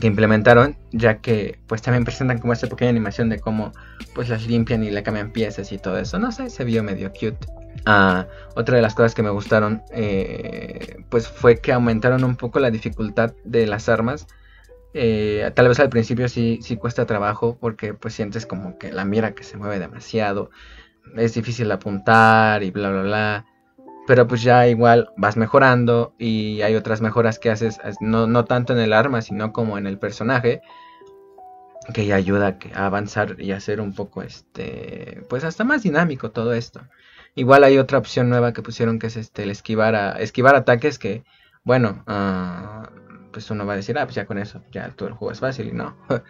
[0.00, 3.72] que implementaron, ya que pues también presentan como esta pequeña animación de cómo
[4.14, 6.18] pues las limpian y le cambian piezas y todo eso.
[6.18, 7.46] No sé, se vio medio cute.
[7.84, 12.58] Ah, otra de las cosas que me gustaron eh, pues fue que aumentaron un poco
[12.58, 14.26] la dificultad de las armas.
[14.94, 19.04] Eh, tal vez al principio sí, sí cuesta trabajo porque pues sientes como que la
[19.04, 20.50] mira que se mueve demasiado.
[21.16, 23.46] Es difícil apuntar y bla bla bla.
[24.06, 28.78] Pero pues ya igual vas mejorando y hay otras mejoras que haces, no, tanto en
[28.78, 30.62] el arma, sino como en el personaje,
[31.92, 36.52] que ya ayuda a avanzar y hacer un poco, este, pues hasta más dinámico todo
[36.54, 36.82] esto.
[37.34, 40.98] Igual hay otra opción nueva que pusieron que es este, el esquivar, a, esquivar ataques
[40.98, 41.24] que,
[41.64, 42.86] bueno, uh,
[43.32, 45.40] pues uno va a decir, ah, pues ya con eso, ya todo el juego es
[45.40, 45.96] fácil y no.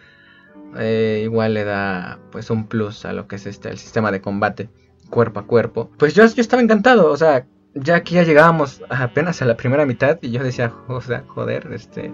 [0.75, 4.19] Eh, igual le da pues un plus a lo que es este, el sistema de
[4.19, 4.69] combate
[5.09, 5.89] cuerpo a cuerpo.
[5.97, 7.45] Pues yo, yo estaba encantado, o sea,
[7.81, 11.69] ya aquí ya llegábamos apenas a la primera mitad y yo decía, o sea, joder,
[11.73, 12.11] este...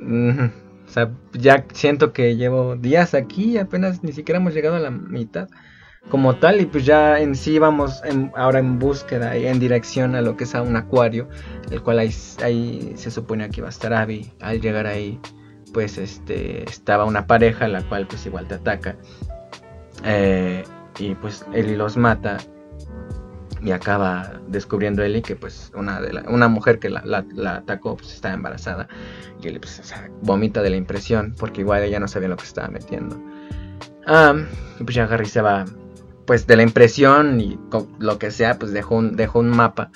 [0.00, 4.80] o sea, ya siento que llevo días aquí y apenas ni siquiera hemos llegado a
[4.80, 5.48] la mitad
[6.08, 8.02] como tal y pues ya en sí vamos
[8.34, 11.28] ahora en búsqueda y en dirección a lo que es a un acuario,
[11.70, 12.10] el cual ahí,
[12.42, 14.32] ahí se supone que iba a estar Abby.
[14.40, 15.20] Al llegar ahí
[15.72, 18.96] pues este estaba una pareja la cual pues igual te ataca
[20.04, 20.64] eh,
[20.98, 22.38] y pues él los mata
[23.62, 28.34] y acaba descubriendo Ellie que pues una, una mujer que la, la- atacó pues estaba
[28.34, 28.88] embarazada
[29.42, 29.82] y Ellie pues
[30.22, 33.20] vomita de la impresión porque igual ella no sabía lo que estaba metiendo.
[34.06, 34.46] Am,
[34.78, 35.64] y pues ya Harry se va
[36.26, 37.58] pues de la impresión y
[37.98, 39.90] lo que sea pues dejó un, dejó un mapa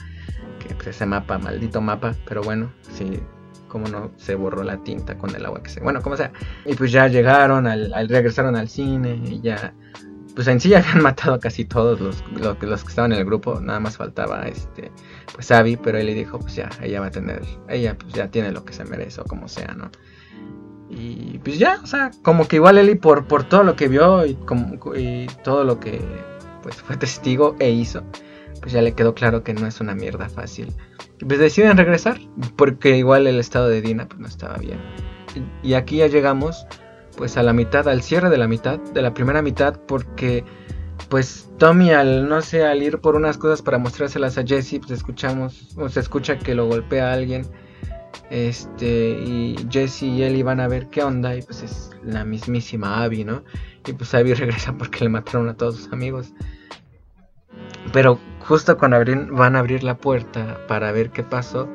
[0.59, 3.21] que pues ese mapa, maldito mapa, pero bueno, sí,
[3.69, 5.81] como no se borró la tinta con el agua que se...
[5.81, 6.33] Bueno, como sea.
[6.65, 9.75] Y pues ya llegaron, al, al- regresaron al cine y ya...
[10.35, 13.19] Pues en sí habían matado a casi todos los, lo que- los que estaban en
[13.19, 14.91] el grupo, nada más faltaba este,
[15.35, 18.29] pues Abby, pero él le dijo, pues ya, ella va a tener, ella pues ya
[18.31, 19.91] tiene lo que se merece o como sea, ¿no?
[20.91, 24.25] Y pues ya, o sea, como que igual Eli por, por todo lo que vio
[24.27, 26.01] y, como- y todo lo que
[26.63, 28.03] pues fue testigo e hizo,
[28.61, 30.73] pues ya le quedó claro que no es una mierda fácil.
[31.27, 32.19] Pues deciden regresar,
[32.57, 34.79] porque igual el estado de Dina pues no estaba bien.
[35.63, 36.67] Y aquí ya llegamos
[37.17, 40.45] pues a la mitad, al cierre de la mitad, de la primera mitad, porque
[41.09, 44.91] pues Tommy al, no sé, al ir por unas cosas para mostrárselas a Jesse, pues
[44.93, 47.47] escuchamos, o se escucha que lo golpea a alguien.
[48.31, 53.03] Este, y Jesse y Ellie van a ver qué onda, y pues es la mismísima
[53.05, 53.45] Abby, ¿no?
[53.87, 56.33] Y pues Abby regresa porque le mataron a todos sus amigos.
[57.93, 61.69] Pero justo cuando abrir- van a abrir la puerta para ver qué pasó,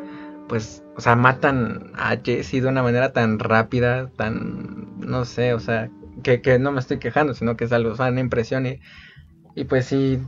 [0.50, 5.60] pues, o sea, matan a Jesse de una manera tan rápida, tan, no sé, o
[5.60, 5.90] sea,
[6.24, 8.82] que, que no me estoy quejando, sino que es algo, o sea, una impresión y,
[9.56, 10.20] y pues sí,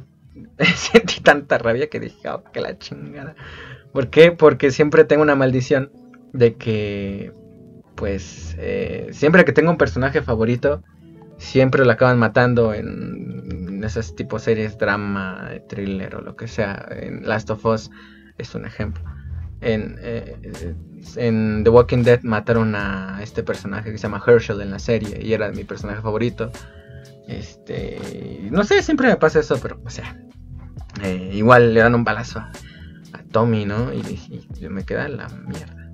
[0.75, 3.36] sentí tanta rabia que dije, oh, que la chingada.
[3.91, 4.31] ¿Por qué?
[4.31, 5.91] Porque siempre tengo una maldición
[6.34, 7.34] de que,
[7.95, 10.84] pues, eh, siempre que tengo un personaje favorito,
[11.38, 16.88] siempre lo acaban matando en esas tipo series drama, thriller o lo que sea.
[16.91, 17.89] En Last of Us
[18.38, 19.03] es un ejemplo.
[19.62, 20.76] En, eh,
[21.15, 25.19] en The Walking Dead mataron a este personaje que se llama Herschel en la serie
[25.21, 26.52] y era mi personaje favorito.
[27.28, 30.17] Este, no sé, siempre me pasa eso, pero o sea,
[31.04, 32.52] eh, igual le dan un balazo a,
[33.32, 33.93] Tommy, ¿no?
[33.93, 35.89] Y, y me queda la mierda.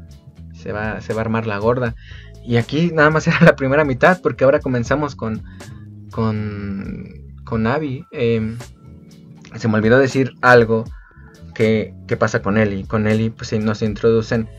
[0.53, 1.93] Se va, se va a armar la gorda.
[2.47, 5.43] Y aquí nada más era la primera mitad, porque ahora comenzamos con.
[6.11, 7.35] con.
[7.43, 8.05] con Abby.
[8.11, 8.55] Eh,
[9.55, 10.85] se me olvidó decir algo
[11.57, 12.85] que pasa con Ellie.
[12.85, 14.49] Con Ellie, pues nos introducen.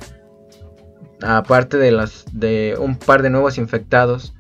[1.23, 2.25] Aparte de los.
[2.33, 4.35] de un par de nuevos infectados.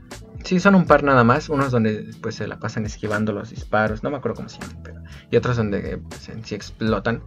[0.45, 1.49] Sí, son un par nada más.
[1.49, 4.03] Unos donde pues se la pasan esquivando los disparos.
[4.03, 5.03] No me acuerdo cómo se llaman, pero.
[5.31, 7.23] Y otros donde pues, en sí explotan.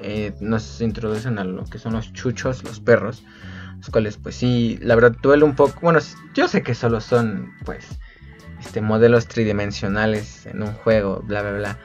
[0.00, 3.22] Eh, nos introducen a lo que son los chuchos, los perros
[3.82, 5.98] los cuales pues sí, la verdad duele un poco, bueno,
[6.34, 7.84] yo sé que solo son pues
[8.60, 11.78] este modelos tridimensionales en un juego, bla bla bla,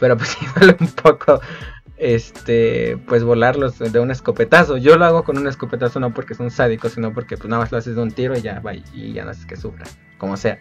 [0.00, 1.42] pero pues sí duele un poco
[2.02, 4.76] este pues volarlos de un escopetazo.
[4.76, 7.72] Yo lo hago con un escopetazo no porque son sádicos, sino porque pues nada más
[7.72, 9.84] lo haces de un tiro y ya va y ya no haces que sufra,
[10.18, 10.58] como sea.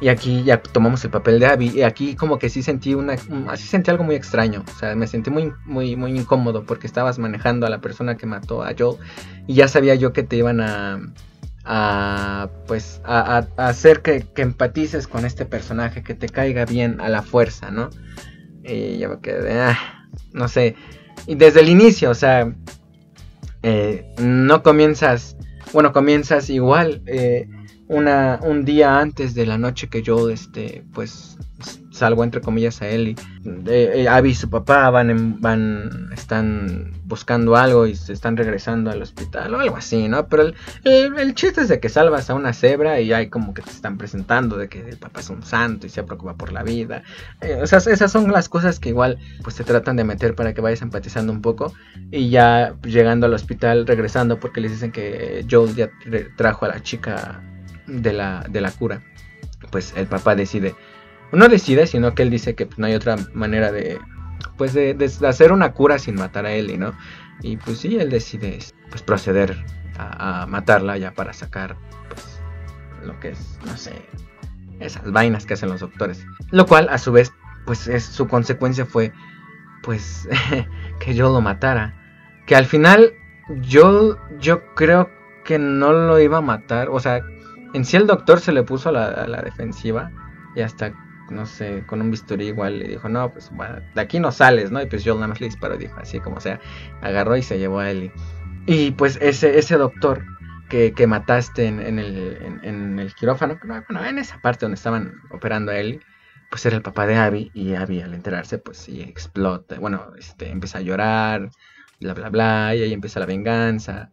[0.00, 1.68] Y aquí ya tomamos el papel de Abby.
[1.70, 3.14] Y aquí como que sí sentí una.
[3.48, 4.64] Así sentí algo muy extraño.
[4.68, 6.64] O sea, me sentí muy, muy, muy incómodo.
[6.64, 8.98] Porque estabas manejando a la persona que mató a Joel.
[9.46, 11.00] Y ya sabía yo que te iban a.
[11.64, 13.00] a pues.
[13.04, 16.02] a, a- hacer que, que empatices con este personaje.
[16.02, 17.88] Que te caiga bien a la fuerza, ¿no?
[18.64, 19.60] Y ya me quedé.
[19.60, 20.76] ah, no sé.
[21.26, 22.54] Y desde el inicio, o sea.
[23.62, 25.36] eh, no comienzas.
[25.72, 27.02] Bueno, comienzas igual.
[27.06, 27.48] eh,
[27.86, 31.36] una, un día antes de la noche que yo, este, pues,
[31.90, 33.14] salgo entre comillas a Ellie.
[33.66, 38.36] Eh, eh, Abby y su papá van, en- van, están buscando algo y se están
[38.36, 40.26] regresando al hospital o algo así, ¿no?
[40.28, 43.62] Pero el, el- chiste es de que salvas a una cebra y hay como que
[43.62, 46.62] te están presentando de que el papá es un santo y se preocupa por la
[46.62, 47.02] vida.
[47.40, 50.82] Eh, esas son las cosas que igual, pues, te tratan de meter para que vayas
[50.82, 51.72] empatizando un poco.
[52.10, 56.68] Y ya llegando al hospital, regresando, porque les dicen que Joel ya tra- trajo a
[56.68, 57.40] la chica
[57.86, 59.02] de la, de la cura,
[59.70, 60.74] pues el papá decide,
[61.34, 63.98] no decide, sino que él dice que pues, no hay otra manera de,
[64.56, 66.94] pues de, hacer una cura sin matar a Ellie, ¿no?
[67.42, 68.58] Y pues sí, él decide
[68.90, 69.64] pues proceder
[69.98, 71.76] a, matarla ya para sacar
[72.08, 72.40] pues
[73.04, 73.92] lo que es, no sé,
[74.80, 76.24] esas vainas que hacen los doctores.
[76.50, 77.32] Lo cual a su vez,
[77.66, 79.12] pues es, su consecuencia fue
[79.82, 80.28] pues
[81.00, 81.94] que yo lo matara.
[82.46, 83.14] Que al final
[83.60, 85.10] yo, yo creo
[85.44, 86.88] que no lo iba a matar.
[86.90, 87.20] O sea,
[87.72, 90.10] en sí el doctor se le puso a la defensiva
[90.54, 90.92] y hasta,
[91.30, 94.70] no sé, con un bisturí igual le dijo, no, pues bueno, de aquí no sales,
[94.70, 94.82] ¿no?
[94.82, 96.60] Y pues yo nada más le disparó, dijo así como sea,
[97.00, 98.12] agarró y se llevó a Ellie.
[98.66, 100.24] Y pues ese, ese doctor
[100.68, 104.76] que, que mataste en, en el, en, en el quirófano, bueno, en esa parte donde
[104.76, 106.00] estaban operando a Ellie,
[106.50, 110.50] pues era el papá de Abby y Abby al enterarse pues sí explota, bueno, este,
[110.50, 111.50] empieza a llorar,
[112.00, 114.10] bla bla bla, y ahí empieza la venganza.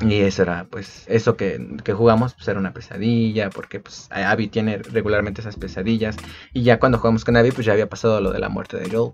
[0.00, 4.48] Y eso era, pues, eso que, que, jugamos, pues era una pesadilla, porque pues Abby
[4.48, 6.16] tiene regularmente esas pesadillas.
[6.54, 8.90] Y ya cuando jugamos con Abby, pues ya había pasado lo de la muerte de
[8.90, 9.12] Joel.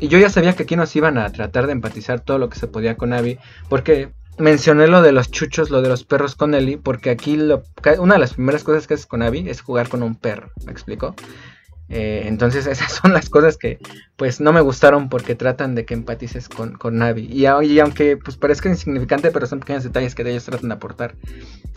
[0.00, 2.58] Y yo ya sabía que aquí nos iban a tratar de empatizar todo lo que
[2.58, 6.54] se podía con Abby, porque mencioné lo de los chuchos, lo de los perros con
[6.54, 7.62] Ellie, porque aquí lo,
[7.98, 10.72] una de las primeras cosas que haces con Abby es jugar con un perro, ¿me
[10.72, 11.14] explico?
[11.94, 13.78] Eh, entonces esas son las cosas que
[14.16, 17.28] pues no me gustaron porque tratan de que empatices con, con Navi.
[17.30, 21.14] Y, aunque pues parezca insignificante, pero son pequeños detalles que ellos tratan de aportar.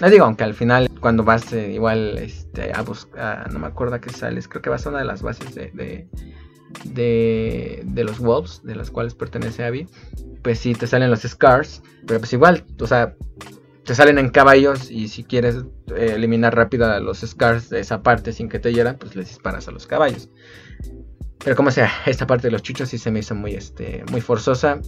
[0.02, 3.96] Les digo, aunque al final cuando vas eh, igual este, a buscar, no me acuerdo
[3.96, 6.08] a qué sales, creo que vas a una de las bases de, de,
[6.84, 9.88] de, de los Wolves, de las cuales pertenece Abby,
[10.42, 13.16] pues sí te salen los Scars, pero pues igual, o sea,
[13.88, 15.64] te salen en caballos y si quieres
[15.96, 19.30] eh, eliminar rápido a los scars de esa parte sin que te hieran, pues les
[19.30, 20.30] disparas a los caballos.
[21.42, 24.20] Pero como sea, esta parte de los chuchos sí se me hizo muy, este, muy
[24.20, 24.82] forzosa.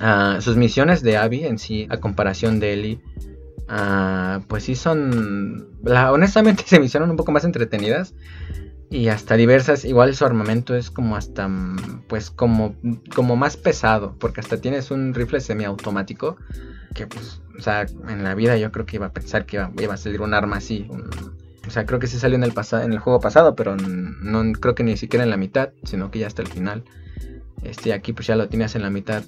[0.00, 3.00] Ah, sus misiones de Abby en sí, a comparación de Ellie,
[3.68, 8.14] ah, pues sí son, honestamente se me hicieron un poco más entretenidas
[8.88, 9.84] y hasta diversas.
[9.84, 11.50] Igual su armamento es como hasta,
[12.08, 12.74] pues como,
[13.14, 16.38] como más pesado, porque hasta tienes un rifle semiautomático
[16.94, 19.94] que pues o sea, en la vida yo creo que iba a pensar que iba,
[19.94, 20.88] a salir un arma así.
[21.66, 24.52] o sea, creo que sí salió en el, pasado, en el juego pasado, pero no
[24.54, 26.84] creo que ni siquiera en la mitad, sino que ya hasta el final.
[27.62, 29.22] Este, aquí pues ya lo tenías en la mitad.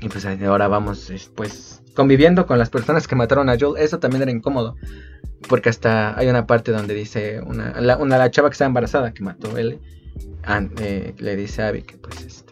[0.00, 3.82] Y pues ahora vamos pues conviviendo con las personas que mataron a Joel.
[3.82, 4.76] Eso también era incómodo.
[5.48, 9.22] Porque hasta hay una parte donde dice una, una, la chava que está embarazada que
[9.22, 9.78] mató él.
[10.80, 12.49] Eh, le dice a Abby que pues este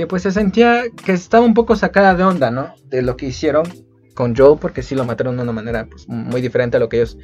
[0.00, 2.74] que pues se sentía que estaba un poco sacada de onda, ¿no?
[2.88, 3.64] De lo que hicieron
[4.14, 6.96] con Joel, porque sí lo mataron de una manera pues, muy diferente a lo que
[6.96, 7.18] ellos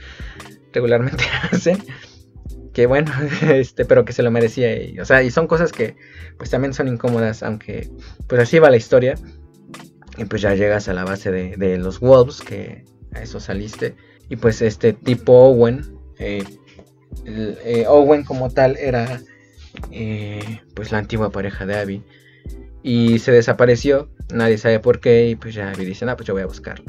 [0.74, 1.82] regularmente hacen.
[2.74, 3.10] Que bueno,
[3.48, 4.76] este, pero que se lo merecía.
[4.76, 5.96] Y, o sea, y son cosas que
[6.36, 7.88] pues también son incómodas, aunque
[8.26, 9.14] pues así va la historia.
[10.18, 12.84] Y pues ya llegas a la base de, los Wolves, que
[13.14, 13.96] a eso saliste.
[14.28, 16.44] Y pues este tipo Owen, eh,
[17.24, 19.22] eh, Owen como tal era
[19.92, 22.04] eh, pues la antigua pareja de Abby
[22.86, 26.34] y se desapareció, nadie sabe por qué, y pues ya Abby dice, ah, pues yo
[26.34, 26.84] voy a buscarlo.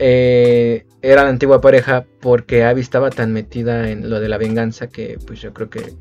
[0.00, 4.88] Eh, era la antigua pareja porque Abby estaba tan metida en lo de la venganza
[4.88, 5.94] que pues yo creo que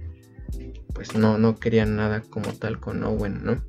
[0.95, 3.63] pues no, no quería nada como tal con Owen, ¿no?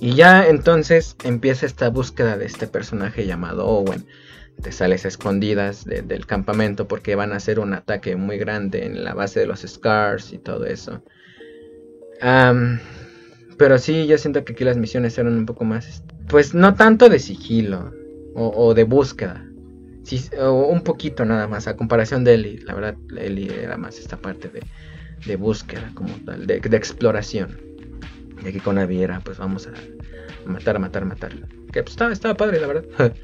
[0.00, 4.06] Y ya entonces empieza esta búsqueda de este personaje llamado Owen.
[4.62, 9.12] Te sales escondidas del campamento porque van a hacer un ataque muy grande en la
[9.12, 11.02] base de los Scars y todo eso.
[13.58, 17.08] Pero sí, yo siento que aquí las misiones eran un poco más, pues no tanto
[17.08, 17.92] de sigilo
[18.34, 19.42] o, de búsqueda.
[20.02, 22.58] Sí, o un poquito nada más, a comparación de Eli.
[22.58, 24.50] La verdad, Eli era más esta parte
[25.26, 27.58] de, búsqueda como tal, de, exploración.
[28.44, 29.72] Y aquí con Abby era, pues vamos a
[30.48, 31.32] matar, matar, matar.
[31.72, 33.14] Que pues estaba, estaba padre, la verdad.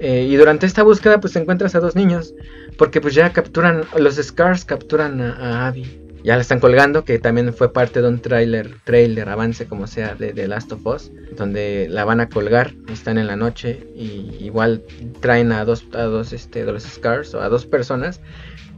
[0.00, 2.34] Eh, y durante esta búsqueda, pues encuentras a dos niños.
[2.78, 7.18] Porque pues ya capturan, los Scars capturan a, a Abby ya la están colgando, que
[7.18, 11.12] también fue parte de un trailer, trailer, avance como sea de The Last of Us,
[11.36, 14.82] donde la van a colgar, están en la noche y igual
[15.20, 18.22] traen a dos, a dos este, de los Scars o a dos personas,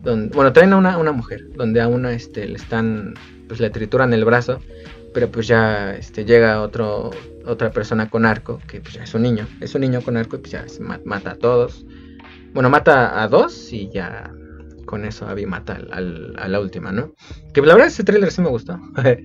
[0.03, 3.15] donde, bueno, traen a una, una mujer, donde a una este, le están,
[3.47, 4.61] pues le trituran el brazo,
[5.15, 7.13] pero pues ya este, llega otro,
[7.47, 10.35] otra persona con arco, que pues ya es un niño, es un niño con arco
[10.35, 10.67] y pues ya
[11.05, 11.87] mata a todos.
[12.53, 14.33] Bueno, mata a dos y ya
[14.87, 17.13] con eso Abby mata al, a la última, ¿no?
[17.53, 18.81] Que la verdad ese trailer sí me gustó.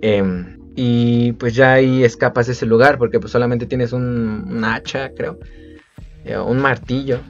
[0.00, 5.12] Em, y pues ya ahí escapas de ese lugar porque pues solamente tienes un, hacha,
[5.12, 5.40] creo.
[6.24, 7.20] Eh, un martillo.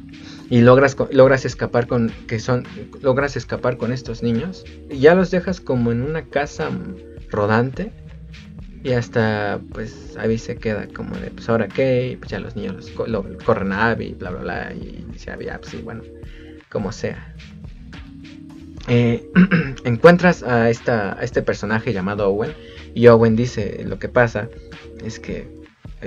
[0.50, 2.10] Y logras, logras escapar con.
[2.26, 2.64] que son.
[3.00, 4.66] logras escapar con estos niños.
[4.90, 6.68] Y ya los dejas como en una casa
[7.30, 7.90] rodante.
[8.84, 12.16] Y hasta pues Abby se queda como de pues ahora qué.
[12.18, 14.74] Pues ya los niños lo, corren a Abby, bla bla bla.
[14.74, 16.02] Y dice Abby, ah, pues bueno
[16.70, 17.34] como sea.
[18.88, 19.28] Eh,
[19.84, 22.54] encuentras a, esta, a este personaje llamado Owen
[22.94, 24.48] y Owen dice lo que pasa
[25.04, 25.48] es que,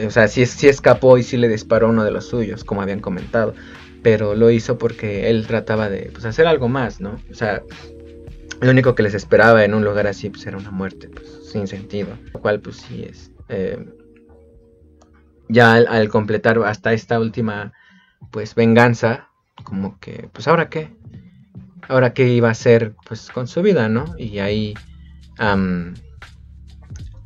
[0.05, 3.53] o sea, sí, escapó y sí le disparó uno de los suyos, como habían comentado,
[4.01, 7.19] pero lo hizo porque él trataba de pues, hacer algo más, ¿no?
[7.29, 7.61] O sea,
[8.61, 11.67] lo único que les esperaba en un lugar así pues, era una muerte, pues, sin
[11.67, 13.31] sentido, lo cual pues sí es...
[13.49, 13.77] Eh,
[15.49, 17.73] ya al completar hasta esta última
[18.31, 19.30] pues venganza
[19.63, 20.95] como que, pues ahora qué,
[21.87, 24.15] ahora qué iba a hacer pues con su vida, ¿no?
[24.17, 24.73] Y ahí,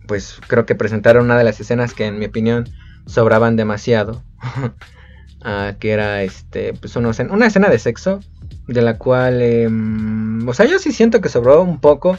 [0.07, 2.69] pues creo que presentaron una de las escenas que en mi opinión
[3.05, 4.23] sobraban demasiado,
[5.43, 8.19] ah, que era este, pues una, una, escena de sexo,
[8.67, 12.17] de la cual, em, o sea, yo sí siento que sobró un poco,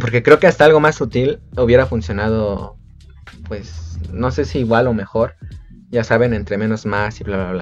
[0.00, 2.76] porque creo que hasta algo más sutil hubiera funcionado
[3.50, 5.34] pues no sé si igual o mejor.
[5.90, 7.52] Ya saben, entre menos más y bla, bla,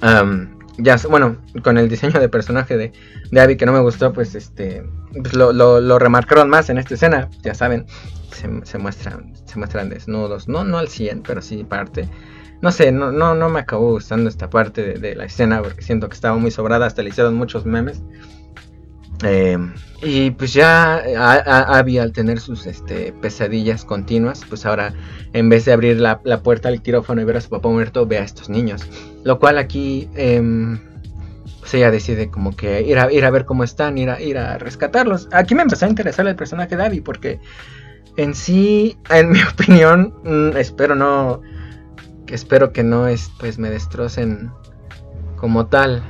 [0.00, 0.57] bla.
[0.78, 2.92] Ya, bueno, con el diseño de personaje de,
[3.30, 6.78] de Abby que no me gustó, pues este pues, lo, lo- lo remarcaron más en
[6.78, 7.28] esta escena.
[7.42, 7.86] Ya saben,
[8.32, 10.48] se, se muestran se muestran desnudos.
[10.48, 12.08] No, no al 100, pero sí parte.
[12.60, 15.82] No sé, no, no, no me acabó gustando esta parte de, de la escena porque
[15.82, 16.86] siento que estaba muy sobrada.
[16.86, 18.02] Hasta le hicieron muchos memes.
[19.24, 19.58] Eh,
[20.00, 21.02] y pues ya
[21.68, 24.94] Abby al tener sus este, pesadillas continuas, pues ahora
[25.32, 28.18] en vez de abrir la, puerta al quirófano y ver a su papá muerto, ve
[28.18, 28.86] a estos niños.
[29.24, 30.78] Lo cual aquí, em,
[31.60, 34.38] pues ella decide como que ir a, ir a ver cómo están, ir a, ir
[34.38, 35.28] a rescatarlos.
[35.32, 37.40] Aquí me empezó a interesar el personaje de Abby porque
[38.16, 41.40] en sí, en mi opinión, mm, espero no,
[42.28, 44.52] espero que no es, pues me destrocen
[45.36, 46.02] como tal.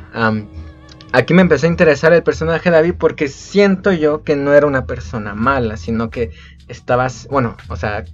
[1.12, 4.66] Aquí me empezó a interesar el personaje de Abby porque siento yo que no era
[4.66, 6.30] una persona mala, sino que
[6.68, 8.04] estabas, bueno, o sea,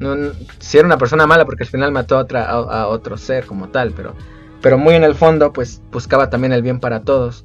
[0.00, 0.16] no,
[0.58, 3.92] sí era una persona mala porque al final mató a, otra, otro ser como tal,
[3.92, 4.14] pero,
[4.60, 7.44] pero muy en el fondo pues buscaba también el bien para todos.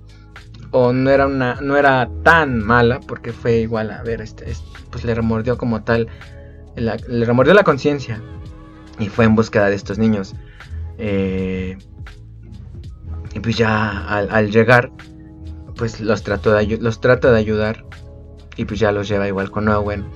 [0.72, 4.64] O no era una, no era tan mala porque fue igual a ver, este, es-
[4.91, 6.08] pues le remordió como tal,
[6.76, 8.22] la- le remordió la conciencia
[8.99, 10.36] y fue en búsqueda de estos niños.
[10.97, 11.78] Eh,
[13.38, 14.92] y pues ya al, llegar,
[15.76, 17.86] pues los trató de, los trata de ayudar
[18.56, 20.08] y pues ya los lleva igual con Owen.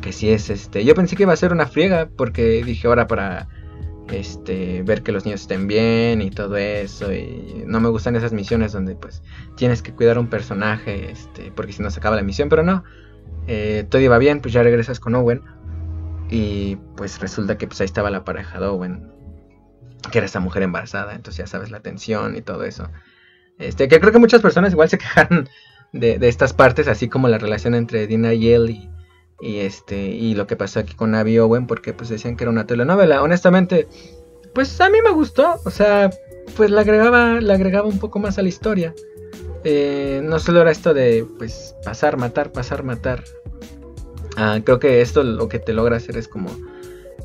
[0.00, 3.08] Que si es este, yo pensé que iba a ser una friega porque dije ahora
[3.08, 3.48] para
[4.12, 8.32] este ver que los niños estén bien y todo eso y no me gustan esas
[8.32, 9.22] misiones donde pues
[9.56, 12.62] tienes que cuidar a un personaje este porque si no se acaba la misión, pero
[12.62, 12.84] no.
[13.48, 15.42] Eh, todo iba bien, pues ya regresas con Owen
[16.30, 19.10] y pues resulta que pues ahí estaba la pareja de Owen
[20.10, 22.88] que era esta mujer embarazada, entonces ya sabes la tensión y todo eso.
[23.58, 25.48] Este, que creo que muchas personas igual se quejaron
[25.92, 28.90] de, de estas partes, así como la relación entre Dina y él y,
[29.40, 32.50] y este y lo que pasó aquí con Abby Owen, porque pues decían que era
[32.50, 33.22] una telenovela.
[33.22, 33.88] Honestamente,
[34.54, 36.10] pues a mí me gustó, o sea,
[36.56, 38.94] pues le agregaba, le agregaba un poco más a la historia.
[39.64, 43.24] Eh, no solo era esto de pues pasar, matar, pasar, matar.
[44.36, 46.50] Ah, creo que esto lo que te logra hacer es como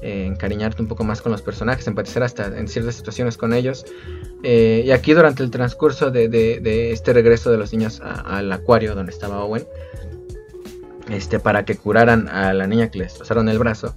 [0.01, 3.85] eh, encariñarte un poco más con los personajes, empatizar hasta en ciertas situaciones con ellos.
[4.43, 9.11] Eh, y aquí durante el transcurso de, este regreso de los niños al acuario donde
[9.11, 9.65] estaba Owen,
[11.09, 13.95] este, para que curaran a la niña que le destrozaron el brazo,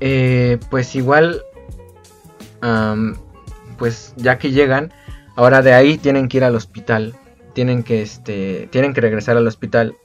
[0.00, 1.42] eh, pues igual,
[3.78, 4.92] pues ya que llegan,
[5.36, 7.14] ahora de ahí tienen que ir al hospital,
[7.54, 9.96] tienen que, este, tienen que regresar al hospital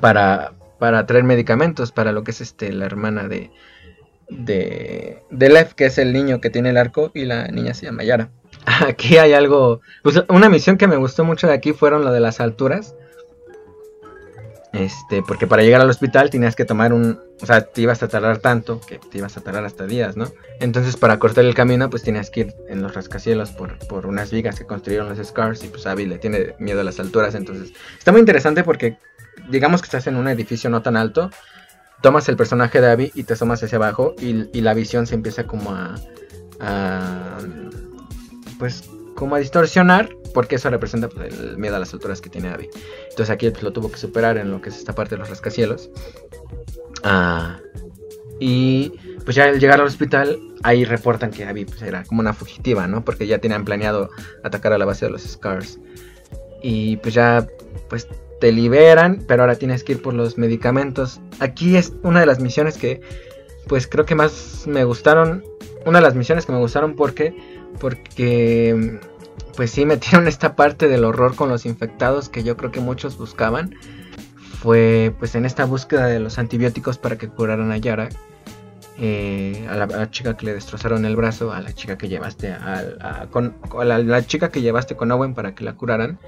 [0.00, 3.50] para, para traer medicamentos para lo que es este la hermana de
[4.28, 7.86] de de Lev, que es el niño que tiene el arco y la niña se
[7.86, 8.30] llama Yara.
[8.86, 12.20] Aquí hay algo, pues una misión que me gustó mucho de aquí fueron lo de
[12.20, 12.94] las alturas.
[14.72, 18.08] Este, porque para llegar al hospital tenías que tomar un, o sea, te ibas a
[18.08, 20.26] tardar tanto que te ibas a tardar hasta días, ¿no?
[20.58, 24.32] Entonces para cortar el camino pues tenías que ir en los rascacielos por, por unas
[24.32, 27.72] vigas que construyeron los Scars y pues Abby le tiene miedo a las alturas, entonces
[27.96, 28.98] está muy interesante porque
[29.48, 31.30] digamos que estás en un edificio no tan alto,
[32.02, 35.46] tomas el personaje de Abby y te asomas hacia abajo y, la visión se empieza
[35.46, 35.94] como a,
[36.60, 37.38] a,
[38.58, 38.84] pues
[39.14, 42.68] como a distorsionar porque eso representa pues, el miedo a las alturas que tiene Abby.
[43.08, 45.30] Entonces aquí pues, lo tuvo que superar en lo que es esta parte de los
[45.30, 45.90] rascacielos.
[47.04, 47.58] Ah,
[48.40, 48.92] y
[49.24, 52.86] pues ya al llegar al hospital, ahí reportan que Abby pues, era como una fugitiva,
[52.86, 53.04] ¿no?
[53.04, 54.10] Porque ya tenían planeado
[54.42, 55.78] atacar a la base de los Scars.
[56.62, 57.46] Y pues ya,
[57.88, 58.08] pues
[58.44, 61.18] te liberan, pero ahora tienes que ir por los medicamentos.
[61.40, 63.00] Aquí es una de las misiones que,
[63.68, 65.42] pues creo que más me gustaron.
[65.86, 67.34] Una de las misiones que me gustaron porque,
[67.80, 69.00] porque,
[69.56, 73.16] pues sí metieron esta parte del horror con los infectados que yo creo que muchos
[73.16, 73.76] buscaban.
[74.60, 78.10] Fue, pues en esta búsqueda de los antibióticos para que curaran a Yara.
[78.98, 83.26] eh, a, la, chica que le destrozaron el brazo, a la chica que llevaste a,
[83.30, 86.18] con, la chica que llevaste con Owen para que la curaran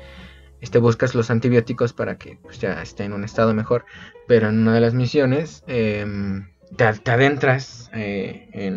[0.61, 3.85] este, buscas los antibióticos para que pues, ya esté en un estado mejor.
[4.29, 8.77] Pero en una de las misiones em, te, te adentras eh, en,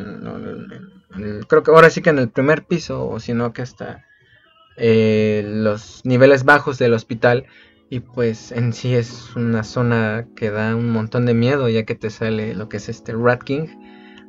[1.15, 4.05] en- creo que ahora sí que en el primer piso, o si no que hasta
[4.77, 7.45] eh, los niveles bajos del hospital.
[7.91, 11.95] Y pues en sí es una zona que da un montón de miedo ya que
[11.95, 13.67] te sale lo que es este Rat King.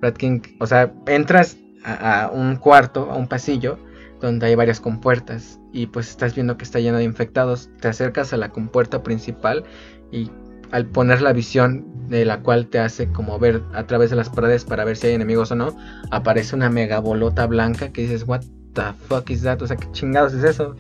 [0.01, 3.79] Rat King, o sea, entras a un cuarto, a un pasillo,
[4.21, 7.71] donde hay varias compuertas y pues estás viendo que está lleno de infectados.
[7.81, 9.65] Te acercas a la compuerta principal
[10.11, 10.31] y
[10.73, 14.29] al poner la visión de la cual te hace como ver a través de las
[14.29, 15.77] paredes para ver si hay enemigos o no,
[16.11, 18.43] aparece una mega bolota blanca que dices, what
[18.75, 19.61] the fuck is that?
[19.63, 20.77] O sea, ¿qué chingados es eso?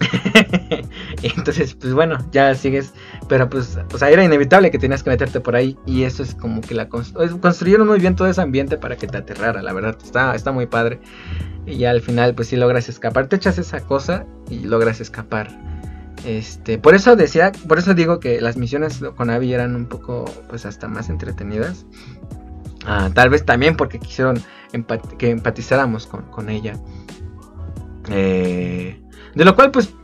[1.22, 2.92] Entonces, pues bueno, ya sigues.
[3.28, 5.76] Pero pues, o sea, era inevitable que tenías que meterte por ahí.
[5.86, 9.16] Y eso es como que la construyeron muy bien todo ese ambiente para que te
[9.16, 9.96] aterrara, la verdad.
[10.02, 11.00] Está, está muy padre.
[11.66, 13.26] Y al final, pues sí logras escapar.
[13.28, 15.48] Te echas esa cosa y logras escapar.
[16.24, 20.24] Este, por eso decía, por eso digo que las misiones con Abby eran un poco,
[20.48, 21.86] pues hasta más entretenidas.
[22.86, 24.42] Ah, tal vez también porque quisieron
[25.18, 26.74] que empatizáramos con, ella.
[28.10, 29.00] Eh,
[29.38, 29.94] de lo cual, pues,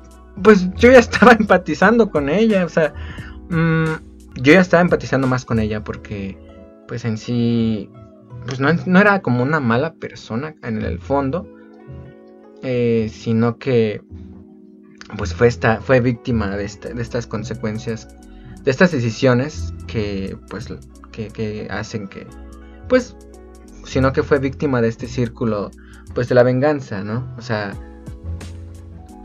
[0.42, 2.64] pues yo ya estaba empatizando con ella.
[2.64, 2.94] O sea,
[3.50, 6.38] mm, yo ya estaba empatizando más con ella porque,
[6.86, 7.90] pues en sí,
[8.46, 11.48] pues no, era como una mala persona en el fondo.
[12.62, 14.00] Eh, sino que
[15.18, 18.08] pues fue, esta, fue víctima de, de estas consecuencias,
[18.62, 20.72] de estas decisiones que pues
[21.12, 22.26] que, que hacen que
[22.88, 23.16] pues,
[23.84, 25.70] sino que fue víctima de este círculo,
[26.14, 27.34] pues de la venganza, ¿no?
[27.36, 27.74] O sea,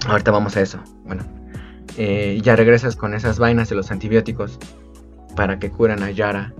[0.08, 0.80] ahorita vamos a eso.
[1.06, 1.24] Bueno,
[1.98, 4.60] eh, ya regresas con esas vainas de los antibióticos
[5.36, 6.54] para que curan a Yara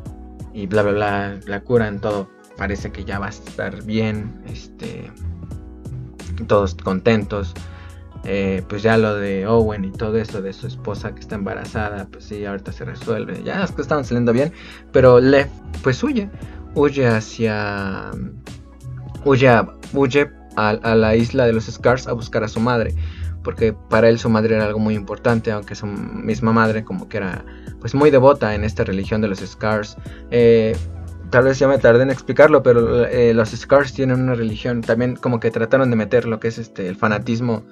[0.54, 5.12] y bla bla bla, la curan, todo parece que ya va a estar bien, este,
[6.48, 7.54] todos contentos.
[8.26, 12.06] Eh, pues ya lo de Owen y todo eso de su esposa que está embarazada,
[12.12, 13.42] pues sí, ahorita se resuelve.
[13.44, 14.52] Ya las cosas estaban saliendo bien,
[14.92, 15.48] pero Lev
[15.82, 16.30] pues huye
[16.76, 18.12] huye hacia.
[19.26, 19.62] huye,
[19.94, 22.94] huye a, la isla de los Scars a buscar a su madre.
[23.50, 27.18] Porque para él su madre era algo muy importante, aunque su misma madre, como que
[27.18, 27.44] era
[27.80, 29.98] pues muy devota en esta religión de los Scars.
[30.30, 30.78] Eh,
[31.32, 34.82] tal vez ya me tardé en explicarlo, pero eh, los Scars tienen una religión.
[34.82, 37.66] También como que trataron de meter lo que es este el fanatismo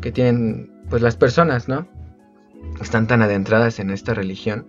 [0.00, 1.86] que tienen pues las personas, ¿no?
[2.80, 4.66] Están tan adentradas en esta religión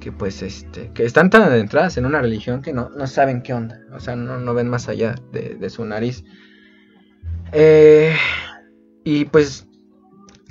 [0.00, 3.54] que pues este, que están tan adentradas en una religión que no, no saben qué
[3.54, 6.24] onda, o sea, no, no ven más allá de, su nariz.
[7.52, 8.14] Eh,
[9.04, 9.66] y pues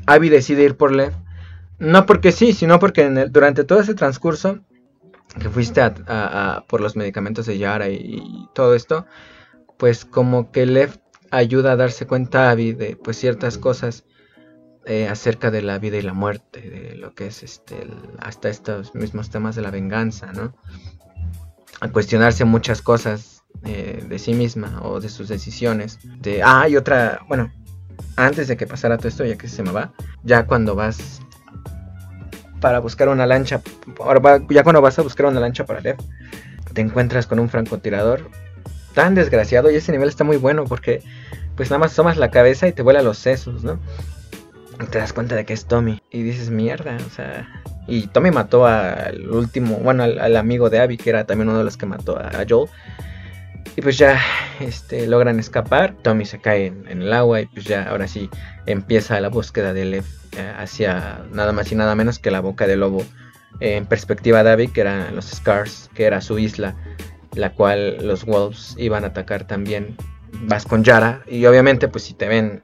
[0.06, 1.14] Abby decide ir por Lev,
[1.80, 4.60] no porque sí, sino porque en el, durante todo ese transcurso
[5.40, 9.06] que fuiste a, por los medicamentos de Yara y, todo esto,
[9.78, 10.92] pues como que Lev
[11.32, 14.04] ayuda a darse cuenta a Abby de pues ciertas cosas
[14.86, 17.88] eh, acerca de la vida y la muerte, de lo que es este,
[18.20, 20.54] hasta estos mismos temas de la venganza, ¿no?
[21.80, 26.00] A cuestionarse muchas cosas eh, de sí misma o de sus decisiones.
[26.20, 27.52] De, ah, y otra, bueno,
[28.16, 29.92] antes de que pasara todo esto, ya que se me va,
[30.24, 31.22] ya cuando vas
[32.60, 33.62] para buscar una lancha,
[34.50, 35.98] ya cuando vas a buscar una lancha para leer,
[36.74, 38.30] te encuentras con un francotirador
[38.94, 41.02] tan desgraciado y ese nivel está muy bueno porque
[41.56, 43.80] pues nada más tomas la cabeza y te vuela los sesos, ¿no?
[44.88, 46.02] te das cuenta de que es Tommy.
[46.10, 47.48] Y dices, mierda, o sea.
[47.88, 51.64] Y Tommy mató al último, bueno, al, amigo de Abby, que era también uno de
[51.64, 52.70] los que mató a, Joel.
[53.76, 54.20] Y pues ya
[54.60, 55.96] este, logran escapar.
[56.02, 58.30] Tommy se cae en, el agua y pues ya ahora sí
[58.66, 60.06] empieza la búsqueda de Lev
[60.38, 63.06] eh, hacia nada más y nada menos que la boca del lobo.
[63.60, 66.76] Eh, en perspectiva de Abby, que eran los Scars, que era su isla,
[67.36, 69.96] la cual los Wolves iban a atacar también.
[70.44, 72.64] Vas con Yara y obviamente pues si te ven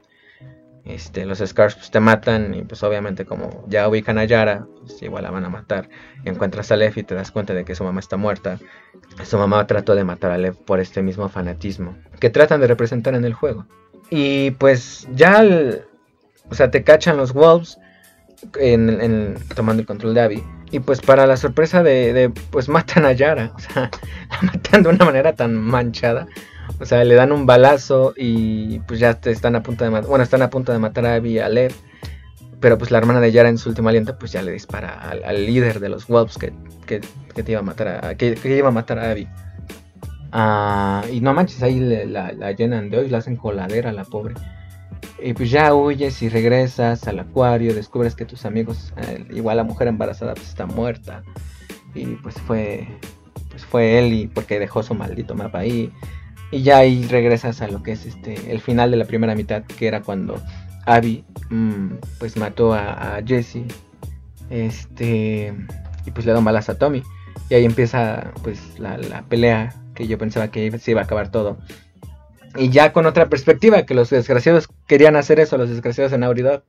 [0.88, 5.02] este, los Scars pues, te matan y pues obviamente como ya ubican a Yara, pues
[5.02, 5.88] igual la van a matar.
[6.24, 8.58] Encuentras a Lev y te das cuenta de que su mamá está muerta.
[9.24, 13.14] Su mamá trató de matar a Lev por este mismo fanatismo que tratan de representar
[13.14, 13.66] en el juego.
[14.10, 15.44] Y pues ya,
[16.50, 17.78] o sea, te cachan los Wolves
[18.58, 20.44] en, tomando el control de Abby.
[20.70, 23.90] Y pues para la sorpresa de, de, pues matan a Yara, o sea,
[24.30, 26.26] la matan de una manera tan manchada
[26.80, 30.08] o sea, le dan un balazo y pues ya están a punto de matar.
[30.08, 31.72] Bueno, están a punto de matar a Abby y a Lev.
[32.60, 35.46] Pero pues la hermana de Yara en su último aliento pues ya le dispara al,
[35.46, 36.52] líder de los Wolves que,
[36.86, 37.00] que,
[37.42, 39.28] te iba a matar a, que, iba a matar a Abby.
[40.32, 44.34] Ah, y no manches, ahí la, llenan de hoy, la hacen coladera a la pobre.
[45.20, 49.64] Y pues ya huyes y regresas al acuario, descubres que tus amigos, eh, igual la
[49.64, 51.22] mujer embarazada pues está muerta.
[51.94, 52.88] Y pues fue,
[53.50, 55.92] pues fue él y porque dejó su maldito mapa ahí.
[56.50, 59.64] Y ya ahí regresas a lo que es este el final de la primera mitad,
[59.64, 60.40] que era cuando
[60.86, 61.88] Abby mm,
[62.18, 63.62] pues mató a, Jesse.
[64.50, 65.52] Este.
[66.06, 67.02] Y pues le da balazo a Tommy.
[67.50, 71.58] Y ahí empieza pues la, pelea que yo pensaba que se iba a acabar todo.
[72.56, 76.62] Y ya con otra perspectiva, que los desgraciados querían hacer eso, los desgraciados en Auridog.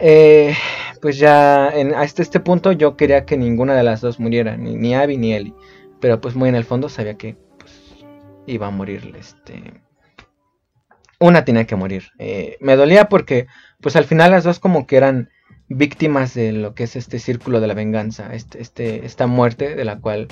[0.00, 0.54] Eh,
[1.00, 4.76] pues ya en, hasta este punto yo quería que ninguna de las dos muriera, ni,
[4.76, 5.54] ni Abby ni Ellie.
[6.00, 7.36] Pero pues muy en el fondo sabía que
[8.46, 9.14] iba a morir.
[9.18, 9.82] Este,
[11.18, 12.12] una tenía que morir.
[12.18, 13.46] Eh, me dolía porque,
[13.80, 15.30] pues al final las dos como que eran
[15.68, 19.84] víctimas de lo que es este círculo de la venganza, este, este, esta muerte de
[19.84, 20.28] la cual,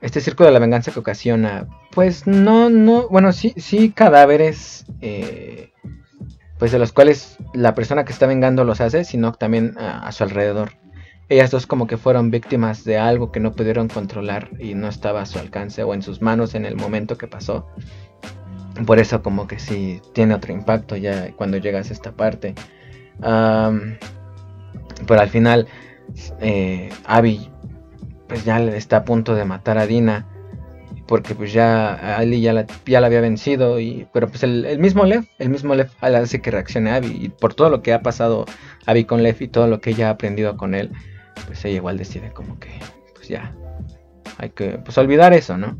[0.00, 5.72] este círculo de la venganza que ocasiona, pues no, no, bueno, sí, sí cadáveres, eh,
[6.58, 10.24] pues de los cuales la persona que está vengando los hace, sino también a su
[10.24, 10.72] alrededor.
[11.30, 15.20] Ellas dos como que fueron víctimas de algo que no pudieron controlar y no estaba
[15.20, 17.66] a su alcance o en sus manos en el momento que pasó.
[18.86, 22.54] Por eso como que sí tiene otro impacto ya cuando llegas a esta parte.
[23.20, 25.68] Pero al final
[26.40, 27.50] eh, Abby
[28.26, 30.26] pues ya está a punto de matar a Dina
[31.06, 34.78] porque pues ya Ali ya la, ya la había vencido y pero pues el, el
[34.78, 37.94] mismo Lev el mismo Lev hace que reaccione a Abby y por todo lo que
[37.94, 38.44] ha pasado
[38.86, 40.90] Abby con Lev y todo lo que ella ha aprendido con él
[41.46, 42.70] pues ella igual decide como que
[43.14, 43.54] pues ya
[44.38, 45.78] hay que pues olvidar eso no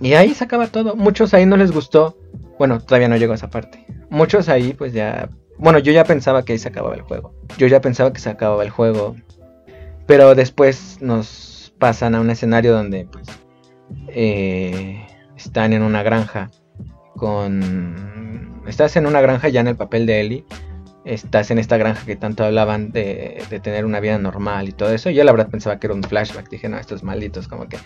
[0.00, 0.96] y ahí se acaba todo.
[0.96, 2.18] Muchos ahí no les gustó.
[2.58, 3.84] Bueno todavía no llegó a esa parte.
[4.08, 7.34] Muchos ahí pues ya bueno yo ya pensaba que ahí se acababa el juego.
[7.58, 9.16] Yo ya pensaba que se acababa el juego.
[10.06, 13.26] Pero después nos pasan a un escenario donde pues
[14.08, 16.50] eh, están en una granja
[17.16, 18.62] con...
[18.66, 20.44] Estás en una granja ya en el papel de Ellie.
[21.04, 24.92] Estás en esta granja que tanto hablaban de, de tener una vida normal y todo
[24.92, 25.08] eso.
[25.10, 26.50] Yo la verdad pensaba que era un flashback.
[26.50, 27.78] Dije, no, estos malditos como que...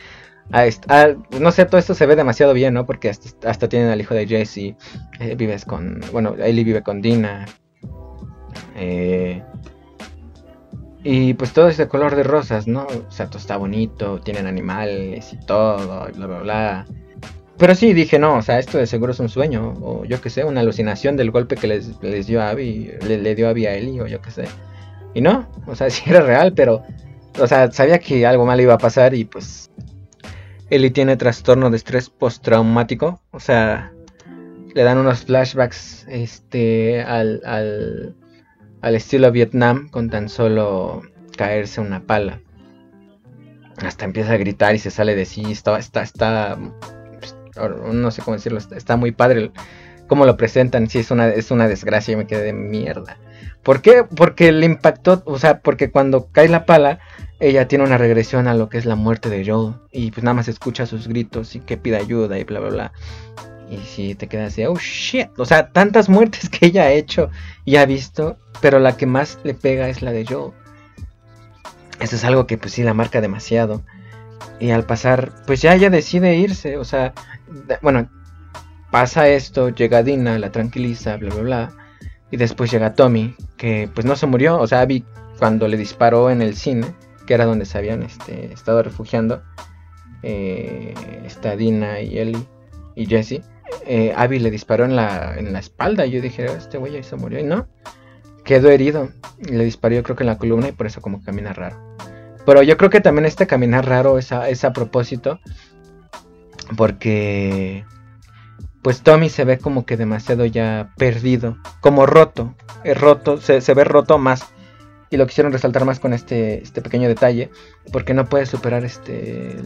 [0.50, 1.08] ah,
[1.40, 2.86] no sé, todo esto se ve demasiado bien, ¿no?
[2.86, 4.76] Porque hasta, hasta tienen al hijo de Jesse.
[5.20, 6.00] eh, vives con...
[6.12, 7.46] Bueno, Ellie vive con Dina.
[8.76, 9.42] Eh,
[11.04, 12.86] y pues todo es de color de rosas, ¿no?
[12.86, 16.86] O sea, todo está bonito, tienen animales y todo, y bla, bla, bla.
[17.56, 20.28] Pero sí, dije, no, o sea, esto de seguro es un sueño, o yo qué
[20.28, 23.50] sé, una alucinación del golpe que les, les dio a Abby, le, le dio a
[23.50, 24.44] Abby a Ellie, o yo qué sé.
[25.14, 26.82] Y no, o sea, sí era real, pero,
[27.38, 29.70] o sea, sabía que algo mal iba a pasar y pues...
[30.70, 33.92] Ellie tiene trastorno de estrés postraumático, o sea,
[34.74, 38.16] le dan unos flashbacks este, al, al,
[38.80, 41.02] al estilo Vietnam con tan solo
[41.36, 42.40] caerse una pala.
[43.76, 45.42] Hasta empieza a gritar y se sale de sí.
[45.50, 46.58] Está, está, está,
[47.56, 49.50] no sé cómo decirlo, está, muy padre
[50.06, 50.88] cómo lo presentan.
[50.88, 53.16] Sí, es una, es una desgracia y me quedé de mierda.
[53.62, 54.04] ¿Por qué?
[54.04, 57.00] Porque le impactó, o sea, porque cuando cae la pala,
[57.40, 59.74] ella tiene una regresión a lo que es la muerte de Joel.
[59.90, 62.92] Y pues nada más escucha sus gritos y que pide ayuda y bla, bla, bla.
[63.70, 65.28] Y si te quedas así, oh shit.
[65.38, 67.30] O sea, tantas muertes que ella ha hecho
[67.64, 70.52] y ha visto, pero la que más le pega es la de Joel.
[72.00, 73.82] Eso es algo que pues sí la marca demasiado.
[74.60, 77.14] Y al pasar, pues ya ella decide irse, o sea,
[77.82, 78.08] bueno,
[78.90, 81.72] pasa esto, llega Dina, la tranquiliza, bla, bla, bla.
[82.30, 85.04] Y después llega Tommy, que pues no se murió, o sea, Abby
[85.38, 86.86] cuando le disparó en el cine,
[87.26, 89.42] que era donde se habían este, estado refugiando,
[90.22, 92.46] eh, está Dina y Ellie
[92.94, 93.42] y Jesse,
[93.86, 96.06] eh, Abby le disparó en la, en la espalda.
[96.06, 97.38] Yo dije, este güey ahí se murió.
[97.40, 97.66] Y no,
[98.44, 99.10] quedó herido.
[99.38, 100.68] Le disparó, creo que en la columna.
[100.68, 101.94] Y por eso, como camina raro.
[102.46, 105.40] Pero yo creo que también este caminar raro es es a propósito.
[106.76, 107.84] Porque,
[108.82, 111.58] pues Tommy se ve como que demasiado ya perdido.
[111.80, 112.54] Como roto.
[112.84, 114.44] Es roto, se, se ve roto más.
[115.10, 117.50] Y lo quisieron resaltar más con este, este pequeño detalle.
[117.92, 119.56] Porque no puede superar este,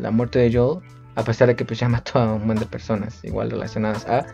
[0.00, 0.80] la muerte de Joel.
[1.14, 4.26] A pesar de que pues ya mató a un buen de personas igual relacionadas a.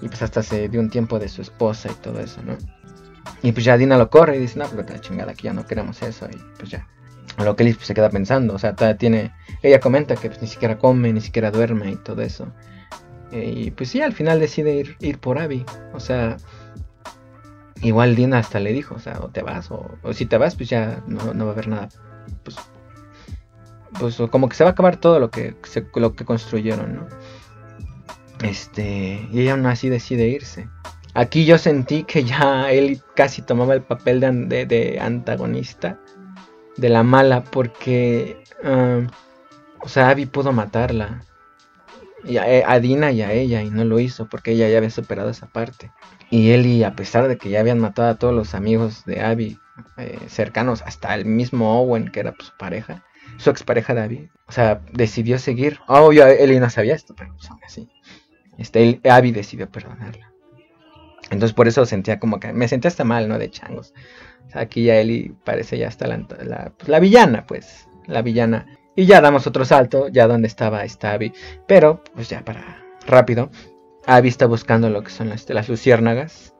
[0.00, 2.56] Y pues hasta se dio un tiempo de su esposa y todo eso, ¿no?
[3.42, 5.66] Y pues ya Dina lo corre y dice, no, pero la chingada, aquí ya no
[5.66, 6.28] queremos eso.
[6.30, 6.86] Y pues ya.
[7.36, 9.32] A Lo que él se queda pensando, o sea, tiene.
[9.62, 12.52] Ella comenta que pues, ni siquiera come, ni siquiera duerme y todo eso.
[13.32, 15.64] Eh, y pues sí, al final decide ir, ir por Abby.
[15.94, 16.36] O sea,
[17.82, 20.56] igual Dina hasta le dijo, o sea, o te vas, o, o si te vas,
[20.56, 21.88] pues ya no, no va a haber nada.
[22.42, 22.56] Pues,
[23.98, 27.06] pues como que se va a acabar todo lo que, se- lo que construyeron, ¿no?
[28.42, 30.68] Este, y ella aún así decide irse.
[31.14, 35.98] Aquí yo sentí que ya él casi tomaba el papel de- de antagonista,
[36.76, 38.42] de la mala, porque,
[39.80, 41.24] o sea, Abby pudo matarla.
[42.22, 44.90] Y a, a Dina y a ella, y no lo hizo, porque ella ya había
[44.90, 45.90] superado esa parte.
[46.28, 49.58] Y Ellie, a pesar de que ya habían matado a todos los amigos de Abby,
[49.96, 53.02] eh, cercanos, hasta el mismo Owen, que era pues, su pareja,
[53.38, 55.80] su expareja de Abby, o sea, decidió seguir.
[55.86, 57.88] Obvio, Ellie no sabía esto, pero pues, así.
[58.58, 60.30] Este, Abby decidió perdonarla.
[61.30, 63.38] Entonces por eso sentía como que me sentía hasta mal, ¿no?
[63.38, 63.94] De changos.
[64.54, 67.88] Aquí ya Ellie parece ya hasta la, la, pues, la villana, pues.
[68.06, 68.66] La villana.
[68.96, 71.32] Y ya damos otro salto, ya donde estaba esta Abby.
[71.66, 73.50] Pero, pues ya para rápido.
[74.06, 76.54] Abby está buscando lo que son las, las luciérnagas.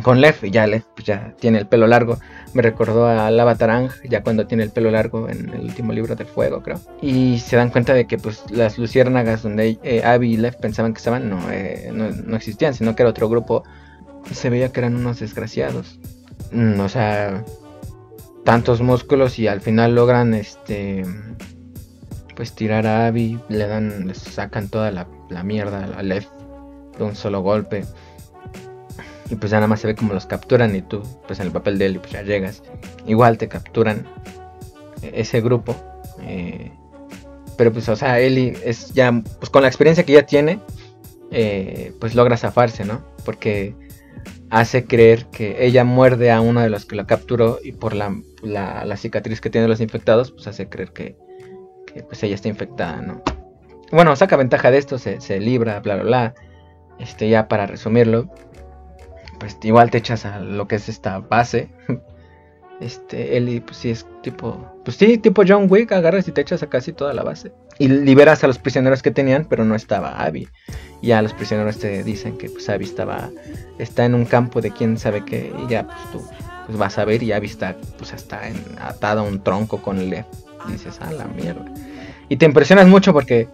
[0.00, 2.18] Con Lev, y ya Lev pues, ya tiene el pelo largo.
[2.54, 6.16] Me recordó a Lava Tarang, ya cuando tiene el pelo largo en el último libro
[6.16, 6.80] del fuego, creo.
[7.02, 10.94] Y se dan cuenta de que pues las luciérnagas donde eh, Abby y Lev pensaban
[10.94, 13.64] que estaban no, eh, no, no existían, sino que era otro grupo.
[14.30, 15.98] Se veía que eran unos desgraciados.
[16.52, 17.44] Mm, o sea,
[18.44, 21.04] tantos músculos y al final logran este
[22.34, 26.26] pues tirar a Abby, le dan, le sacan toda la, la mierda a Lev
[26.98, 27.84] de un solo golpe.
[29.30, 31.52] Y pues ya nada más se ve como los capturan y tú, pues en el
[31.52, 32.62] papel de Ellie, pues ya llegas.
[33.06, 34.06] Igual te capturan
[35.02, 35.74] ese grupo.
[36.22, 36.72] eh,
[37.56, 40.58] pero pues, o sea, Ellie es ya, pues con la experiencia que ya tiene,
[41.30, 43.02] eh, pues logra zafarse, ¿no?
[43.24, 43.74] Porque
[44.52, 48.14] hace creer que ella muerde a uno de los que lo capturó y por la,
[48.42, 51.16] la, la cicatriz que tienen los infectados, pues hace creer que,
[51.86, 53.22] que, pues ella está infectada, ¿no?
[53.90, 56.34] Bueno, saca ventaja de esto, se, se libra, bla, bla, bla.
[56.98, 58.28] Este, ya para resumirlo,
[59.40, 61.70] pues igual te echas a lo que es esta base.
[62.80, 66.64] Este, Ellie, pues sí es tipo, pues sí, tipo John Wick, agarras y te echas
[66.64, 67.52] a casi toda la base.
[67.78, 70.48] Y liberas a los prisioneros que tenían, pero no estaba Abby.
[71.02, 73.30] Ya los prisioneros te dicen que pues Abby estaba,
[73.78, 76.22] está en un campo de quién sabe qué, y ya pues tú
[76.66, 80.24] pues, vas a ver y Abby está pues en, atada a un tronco con Lev.
[80.68, 81.64] Dices, ah, la mierda.
[82.28, 83.48] Y te impresionas mucho porque,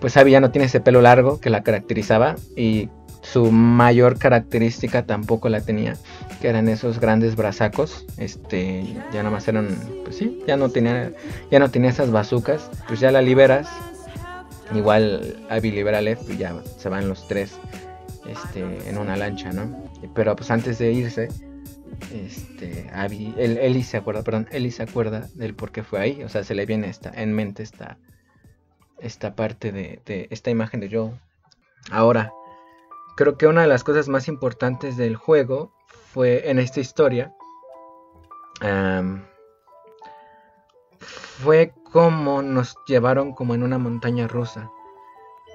[0.00, 2.88] pues Abby ya no tiene ese pelo largo que la caracterizaba y
[3.20, 5.96] su mayor característica tampoco la tenía,
[6.42, 8.82] que eran esos grandes brazacos, este,
[9.12, 11.12] ya nada más eran, pues sí, ya no tenía,
[11.52, 13.70] ya no tenía esas bazucas, pues ya la liberas,
[14.74, 17.60] igual Abby libera a Lev y ya se van los tres,
[18.26, 19.84] este, en una lancha, ¿no?
[20.16, 21.28] Pero pues antes de irse,
[22.12, 26.24] este, Abby, el, Ellie se acuerda, perdón, Ellie se acuerda del por qué fue ahí,
[26.24, 27.98] o sea, se le viene esta, en mente esta,
[28.98, 31.20] esta parte de, de esta imagen de Joel.
[31.92, 32.32] Ahora,
[33.16, 35.72] creo que una de las cosas más importantes del juego
[36.12, 37.32] fue en esta historia.
[41.42, 44.70] fue como nos llevaron como en una montaña rusa.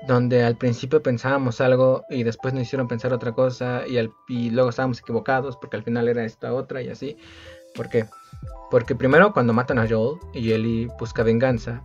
[0.08, 4.51] Donde al principio pensábamos algo y después nos hicieron pensar otra cosa y, al- y
[4.51, 7.18] luego estábamos equivocados porque al final era esta otra y así.
[7.74, 8.05] ¿Por qué?
[8.70, 11.82] Porque primero cuando matan a Joel y Ellie busca venganza,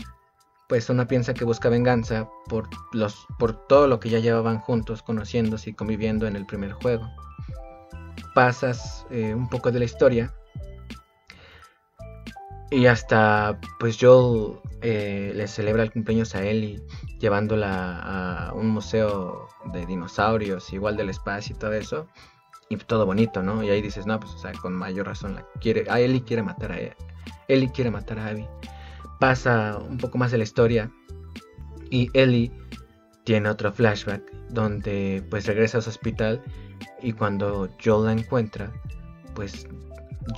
[0.68, 5.02] pues uno piensa que busca venganza por, los, por todo lo que ya llevaban juntos,
[5.02, 7.08] conociéndose y conviviendo en el primer juego.
[8.34, 10.32] Pasas eh, un poco de la historia
[12.70, 16.82] y hasta pues Joel eh, le celebra el cumpleaños a Ellie
[17.20, 17.98] llevándola
[18.48, 22.08] a un museo de dinosaurios, igual del espacio y todo eso.
[22.70, 23.62] Y todo bonito, ¿no?
[23.62, 25.84] Y ahí dices, no, pues o sea, con mayor razón la quiere.
[25.90, 26.78] A Ellie quiere matar a
[27.48, 28.48] Ellie quiere matar a Abby
[29.22, 30.90] pasa un poco más de la historia
[31.90, 32.50] y Ellie
[33.22, 36.42] tiene otro flashback donde pues regresa a su hospital
[37.02, 38.70] y cuando Joel la encuentra
[39.34, 39.66] pues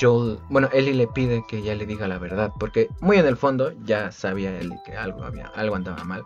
[0.00, 3.36] Joel, bueno, Ellie le pide que ya le diga la verdad porque muy en el
[3.36, 6.24] fondo ya sabía Ellie que algo había algo andaba mal.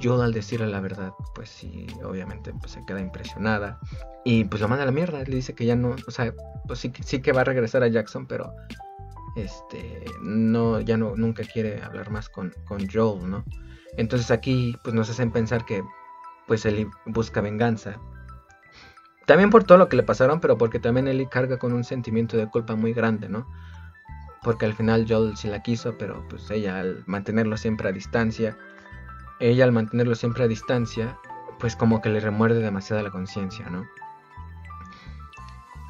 [0.00, 3.80] Joel al decirle la verdad pues sí, obviamente pues se queda impresionada
[4.24, 6.32] y pues lo manda a la mierda, le dice que ya no, o sea,
[6.66, 8.52] pues sí, sí que va a regresar a Jackson, pero
[9.34, 13.44] este no ya no nunca quiere hablar más con, con Joel, ¿no?
[13.96, 15.82] Entonces aquí pues nos hacen pensar que
[16.46, 17.98] pues Ellie busca venganza.
[19.32, 22.36] También por todo lo que le pasaron, pero porque también Ellie carga con un sentimiento
[22.36, 23.48] de culpa muy grande, ¿no?
[24.42, 28.58] Porque al final Joel sí la quiso, pero pues ella al mantenerlo siempre a distancia,
[29.40, 31.16] ella al mantenerlo siempre a distancia,
[31.58, 33.86] pues como que le remuerde demasiado la conciencia, ¿no?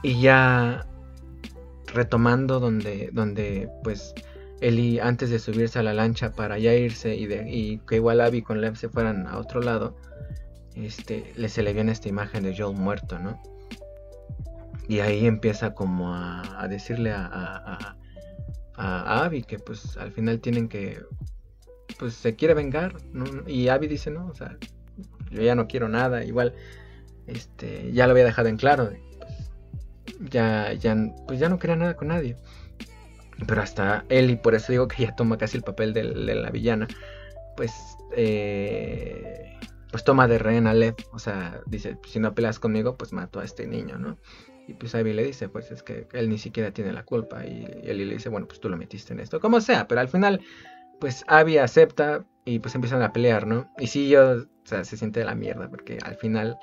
[0.05, 0.86] Y ya
[1.93, 4.14] retomando donde, donde pues
[4.61, 8.20] Eli antes de subirse a la lancha para ya irse y, de, y que igual
[8.20, 9.97] Abby con Lev se fueran a otro lado,
[10.74, 13.40] este, le se le viene esta imagen de Joel muerto, ¿no?
[14.88, 17.26] Y ahí empieza como a, decirle a,
[18.74, 21.00] a, Abby que pues al final tienen que,
[21.98, 22.96] pues se quiere vengar.
[23.46, 24.56] Y Abby dice, no, o sea,
[25.30, 26.54] yo ya no quiero nada, igual,
[27.26, 28.90] este, ya lo había dejado en claro,
[30.30, 30.96] ya, ya,
[31.26, 32.36] pues ya no quería nada con nadie.
[33.46, 36.34] Pero hasta él, y por eso digo que ya toma casi el papel de, de
[36.34, 36.88] la villana,
[37.56, 37.72] pues,
[38.16, 39.58] eh,
[39.93, 40.97] pues toma de rehén a Lev.
[41.12, 44.18] O sea, dice, si no peleas conmigo, pues mato a este niño, ¿no?
[44.66, 47.47] Y pues Abby le dice, pues es que él ni siquiera tiene la culpa.
[47.47, 49.38] Y, y él le dice, bueno, pues tú lo metiste en esto.
[49.38, 50.40] Como sea, pero al final,
[50.99, 53.70] pues Abby acepta y pues empiezan a pelear, ¿no?
[53.78, 56.59] Y sí, yo, o sea, se siente de la mierda, porque al final,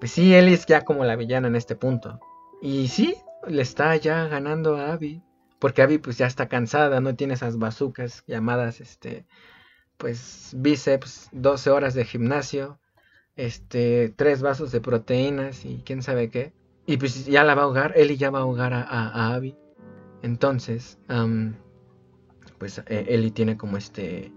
[0.00, 2.18] pues sí, él es ya como la villana en este punto.
[2.62, 3.14] Y sí,
[3.46, 5.22] le está ya ganando a Abby.
[5.58, 9.24] Porque Abby pues ya está cansada, no tiene esas bazucas llamadas, este,
[9.96, 12.78] pues bíceps, 12 horas de gimnasio,
[13.36, 16.52] este, tres vasos de proteínas y quién sabe qué.
[16.86, 19.56] Y pues ya la va a ahogar, Ellie ya va a ahogar a, a, Abby.
[20.22, 20.98] Entonces,
[22.58, 24.32] pues eh, Ellie tiene como este,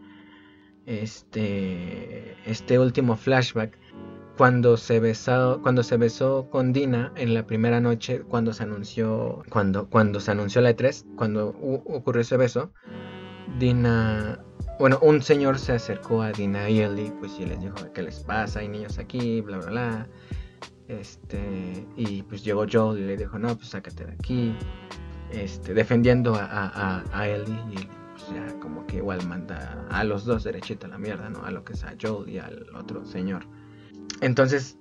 [0.86, 3.78] este, este último flashback
[4.38, 9.44] cuando se besó cuando se besó con Dina en la primera noche cuando se anunció
[9.50, 12.72] cuando cuando se anunció la E3 cuando ocurrió ese beso
[13.58, 14.40] Dina
[14.80, 18.20] bueno un señor se acercó a Dina y Ellie pues y les dijo qué les
[18.22, 20.08] pasa hay niños aquí bla bla bla
[20.88, 24.56] Este, y pues llegó Joel y le dijo, no, pues sácate de aquí.
[25.32, 27.76] Este, defendiendo a, a, a Ellie y
[28.14, 31.44] pues ya como que igual manda a los dos derechito a la mierda, ¿no?
[31.44, 33.44] A lo que es a Joel y al otro señor.
[34.22, 34.78] Entonces,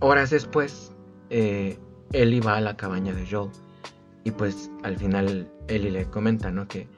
[0.00, 0.92] horas después,
[1.28, 1.78] eh,
[2.12, 3.50] Ellie va a la cabaña de Joel.
[4.24, 6.66] Y pues al final Ellie le comenta, ¿no?
[6.66, 6.88] Que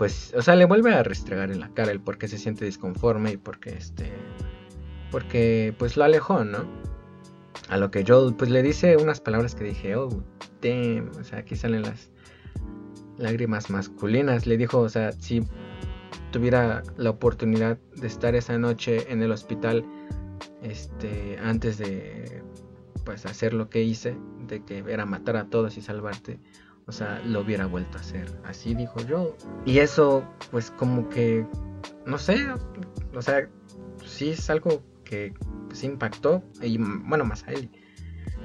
[0.00, 2.64] pues, o sea, le vuelve a restregar en la cara el por qué se siente
[2.64, 4.10] disconforme y por qué este,
[5.10, 6.64] porque pues lo alejó, ¿no?
[7.68, 10.08] A lo que Joel pues le dice unas palabras que dije, oh,
[10.62, 12.10] damn, o sea, aquí salen las
[13.18, 14.46] lágrimas masculinas.
[14.46, 15.42] Le dijo, o sea, si
[16.30, 19.84] tuviera la oportunidad de estar esa noche en el hospital,
[20.62, 22.42] este, antes de
[23.04, 26.40] pues hacer lo que hice, de que era matar a todos y salvarte,
[26.86, 28.26] o sea, lo hubiera vuelto a hacer.
[28.44, 29.36] Así dijo yo.
[29.64, 31.46] Y eso, pues como que,
[32.06, 32.46] no sé,
[33.14, 33.48] o sea,
[34.04, 35.34] sí es algo que
[35.68, 37.70] pues, impactó, y bueno, más a él.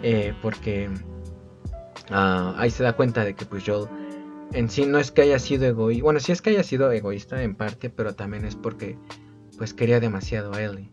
[0.01, 0.89] Eh, porque
[2.09, 3.87] ah, ahí se da cuenta de que pues Joel
[4.53, 7.41] en sí no es que haya sido egoísta, bueno, sí es que haya sido egoísta
[7.43, 8.97] en parte, pero también es porque
[9.57, 10.91] pues quería demasiado a Ellie.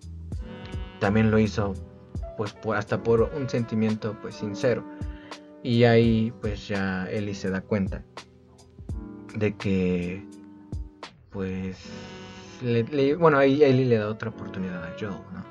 [1.01, 1.75] También lo hizo
[2.37, 4.85] pues hasta por un sentimiento pues sincero.
[5.63, 8.05] Y ahí pues ya Ellie se da cuenta
[9.35, 10.27] de que
[11.31, 11.79] pues
[13.19, 15.45] bueno, ahí Ellie le da otra oportunidad a Joel, ¿no?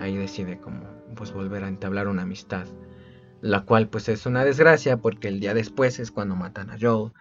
[0.00, 0.84] Ahí decide como
[1.14, 2.66] pues volver a entablar una amistad,
[3.40, 7.12] la cual pues es una desgracia porque el día después es cuando matan a Joel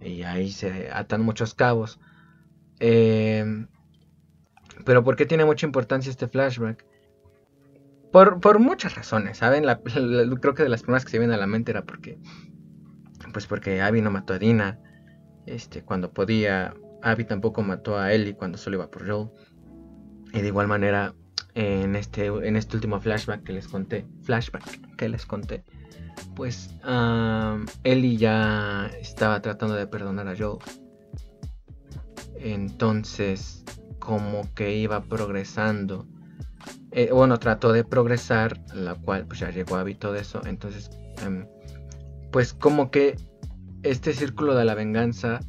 [0.00, 2.00] y ahí se atan muchos cabos.
[2.78, 3.66] Eh,
[4.84, 6.84] pero ¿por qué tiene mucha importancia este flashback?
[8.12, 9.64] Por, muchas razones, ¿saben?
[10.40, 12.18] creo que de las primeras que se vienen a la mente era porque.
[13.32, 14.80] Pues porque Abby no mató a Dina.
[15.46, 16.74] Este, cuando podía.
[17.02, 19.30] Abby tampoco mató a Ellie cuando solo iba por Joel.
[20.32, 21.14] Y de igual manera,
[21.54, 24.06] en este, en este último flashback que les conté.
[24.22, 25.64] Flashback que les conté.
[26.34, 26.74] Pues
[27.84, 30.58] Ellie ya estaba tratando de perdonar a Joel.
[32.36, 33.64] Entonces,
[33.98, 36.06] como que iba progresando
[36.92, 40.40] eh, bueno, trató de progresar, la cual pues ya llegó a hábito de eso.
[40.44, 40.90] Entonces,
[41.24, 41.46] em,
[42.32, 43.16] pues como que
[43.82, 45.40] este círculo de la venganza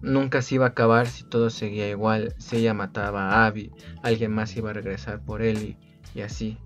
[0.00, 2.34] nunca se iba a acabar si todo seguía igual.
[2.38, 3.72] Si ella mataba a Abby,
[4.02, 5.76] alguien más iba a regresar por él
[6.14, 6.58] y, así.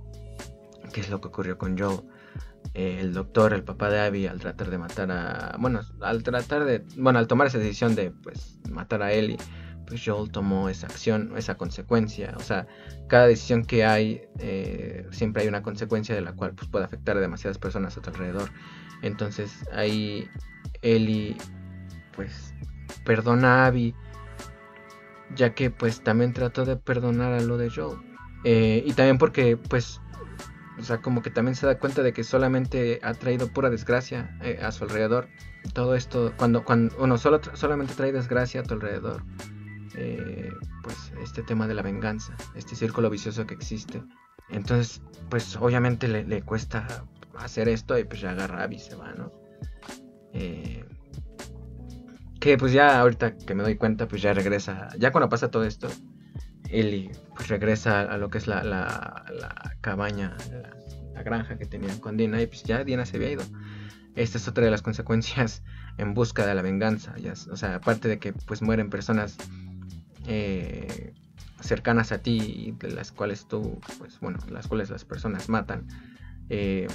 [0.93, 2.01] ¿Qué es lo que ocurrió con Joe?
[2.75, 5.57] Eh, el doctor, el papá de Abby, al tratar de matar a...
[5.59, 6.85] Bueno, al tratar de...
[6.97, 9.39] Bueno, al tomar esa decisión de pues matar a Ellie
[9.87, 12.35] pues Joel tomó esa acción, esa consecuencia.
[12.37, 12.67] O sea,
[13.09, 17.17] cada decisión que hay, eh, siempre hay una consecuencia de la cual pues, puede afectar
[17.17, 18.51] a demasiadas personas a tu alrededor.
[19.03, 20.29] Entonces ahí
[20.83, 21.37] Ellie,
[22.15, 22.55] pues,
[23.05, 23.95] perdona a Abby,
[25.35, 27.99] ya que pues también trató de perdonar a lo de Joel.
[28.45, 30.01] Eh, y también porque, pues,
[30.79, 34.37] o sea, como que también se da cuenta de que solamente ha traído pura desgracia
[34.43, 35.29] eh, a su alrededor.
[35.75, 39.23] Todo esto, cuando, cuando uno solo, solamente trae desgracia a tu alrededor.
[39.97, 40.51] Eh,
[40.83, 44.03] pues este tema de la venganza, este círculo vicioso que existe.
[44.49, 47.05] Entonces, pues obviamente le, cuesta
[47.39, 49.33] hacer esto y pues ya agarra y se va, ¿no?
[50.33, 50.85] Eh,
[52.41, 55.65] que pues ya ahorita que me doy cuenta, pues ya regresa, ya cuando pasa todo
[55.65, 55.89] esto,
[56.69, 59.25] Eli pues regresa a lo que es la,
[59.81, 60.37] cabaña,
[61.15, 63.45] la, granja que tenían con Dina y pues ya Dina se había ido.
[64.17, 65.63] Esta es otra de las consecuencias
[65.99, 67.15] en busca de la venganza,
[67.51, 69.37] o sea, aparte de que pues mueren personas
[70.27, 71.15] eh,
[71.61, 75.87] cercanas a ti de las cuales tú, pues bueno, las cuales las personas matan,
[76.49, 76.89] eh,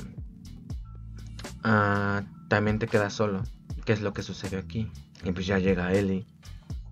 [1.63, 3.43] ah, también te quedas solo.
[3.85, 4.91] ¿Qué es lo que sucedió aquí?
[5.23, 6.25] Y pues ya llega Ellie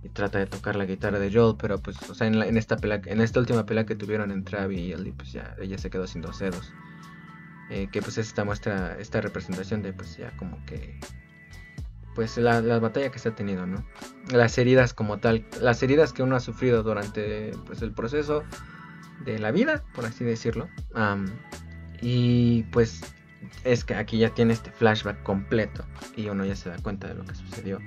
[0.04, 3.20] y trata de tocar la guitarra de Joel, pero pues, o sea, en, esta en
[3.20, 6.40] última pelea que tuvieron entre Abby y Ellie, pues ya ella se quedó sin dos
[6.40, 6.72] dedos.
[7.72, 11.00] Eh, que pues esta muestra, esta representación de pues ya como que
[12.16, 13.86] pues la, la, batalla que se ha tenido, ¿no?
[14.32, 18.44] Las heridas como tal, las heridas que uno ha sufrido durante pues, el proceso
[19.24, 20.70] de la vida, por así decirlo.
[22.02, 23.02] y pues
[23.64, 25.86] es que aquí ya tiene este flashback completo
[26.16, 27.80] y uno ya se da cuenta de lo que sucedió.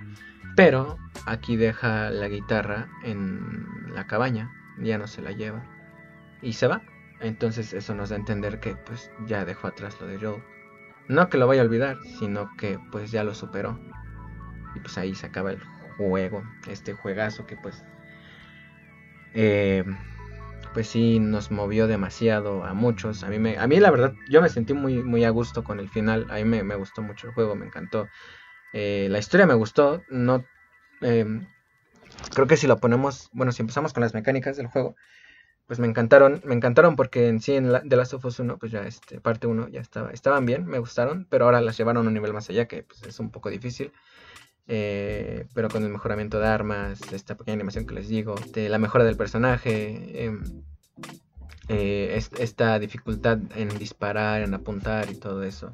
[0.57, 5.65] Pero aquí deja la guitarra en la cabaña, ya no se la lleva
[6.43, 6.83] y se va.
[7.21, 10.43] Entonces eso nos da a entender que pues ya dejó atrás lo de Joe.
[11.09, 13.79] No que lo vaya a olvidar, sino que pues ya lo superó.
[14.79, 15.61] Pues ahí se acaba el
[15.97, 17.85] juego, este juegazo que pues...
[19.35, 19.85] Eh,
[20.73, 23.25] pues sí nos movió demasiado a muchos.
[23.25, 25.81] A mí, me, a mí la verdad, yo me sentí muy, muy a gusto con
[25.81, 26.27] el final.
[26.31, 28.09] A mí me, gustó mucho el juego, me encantó.
[28.73, 30.03] Eh, la historia me gustó.
[30.09, 30.45] No,
[31.01, 31.47] em,
[32.35, 34.95] creo que si lo ponemos, bueno, si empezamos con las mecánicas del juego,
[35.67, 38.59] pues me encantaron, me encantaron porque en sí en la, The Last of Us 1,
[38.59, 42.07] pues ya este, parte 1 ya estaba, estaban bien, me gustaron, pero ahora las llevaron
[42.07, 43.93] a un nivel más allá que pues, es un poco difícil.
[44.71, 48.79] Eh, pero con el mejoramiento de armas, esta pequeña animación que les digo, de la
[48.79, 50.43] mejora del personaje, em,
[51.69, 55.73] eh, esta dificultad en disparar, en apuntar y todo eso,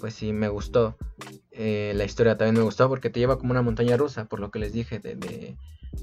[0.00, 0.98] pues sí me gustó.
[1.50, 4.50] Eh, la historia también me gustó porque te lleva como una montaña rusa, por lo
[4.50, 5.56] que les dije, de,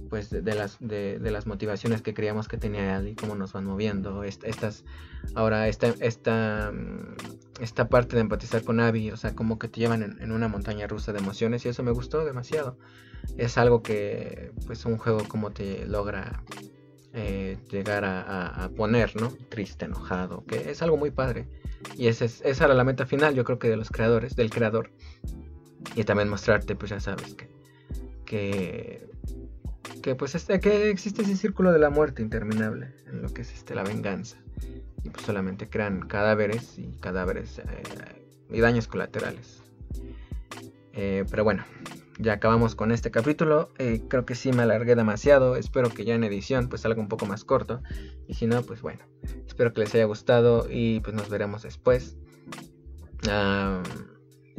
[0.10, 3.66] pues de, las, de, las motivaciones que creíamos que tenía él y cómo nos van
[3.66, 4.24] moviendo.
[4.24, 4.84] estas,
[5.36, 9.80] ahora, esta, esta, mm, esta parte de empatizar con Abby, o sea, como que te
[9.80, 12.78] llevan en, una montaña rusa de emociones y eso me gustó demasiado.
[13.38, 16.44] Es algo que, pues, un juego como te logra
[17.14, 19.30] eh, llegar a, poner, ¿no?
[19.50, 21.48] Triste, enojado, que es algo muy padre.
[21.96, 24.50] Y esa, es, esa era la meta final, yo creo que de los creadores, del
[24.50, 24.92] creador.
[25.96, 27.50] Y también mostrarte, pues ya sabes que,
[28.26, 29.07] que
[30.02, 33.54] que pues este, que existe ese círculo de la muerte interminable en lo que es
[33.54, 34.38] este, la venganza.
[35.04, 37.64] Y pues solamente crean cadáveres y cadáveres eh,
[38.50, 39.62] y daños colaterales.
[40.94, 41.64] Eh, pero bueno
[42.20, 43.70] ya acabamos con este capítulo.
[43.78, 45.56] Eh, creo que sí me alargué demasiado.
[45.56, 47.82] Espero que ya en edición pues salga un poco más corto.
[48.28, 49.04] Y si no pues bueno
[49.48, 52.18] espero que les haya gustado y pues nos veremos después.
[53.30, 53.84] Ah,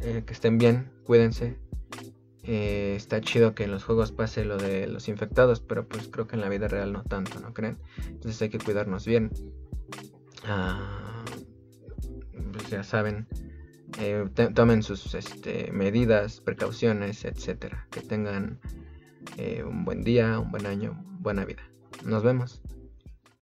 [0.00, 1.56] que estén bien cuídense
[2.50, 6.26] eh, está chido que en los juegos pase lo de los infectados, pero pues creo
[6.26, 7.76] que en la vida real no tanto, ¿no creen?
[8.06, 9.30] Entonces hay que cuidarnos bien.
[10.46, 11.26] Ah,
[12.50, 13.28] pues ya saben,
[13.98, 14.24] eh,
[14.54, 17.86] tomen sus este, medidas, precauciones, etcétera.
[17.90, 18.60] Que tengan
[19.36, 21.68] eh, un buen día, un buen año, buena vida.
[22.06, 22.62] Nos vemos.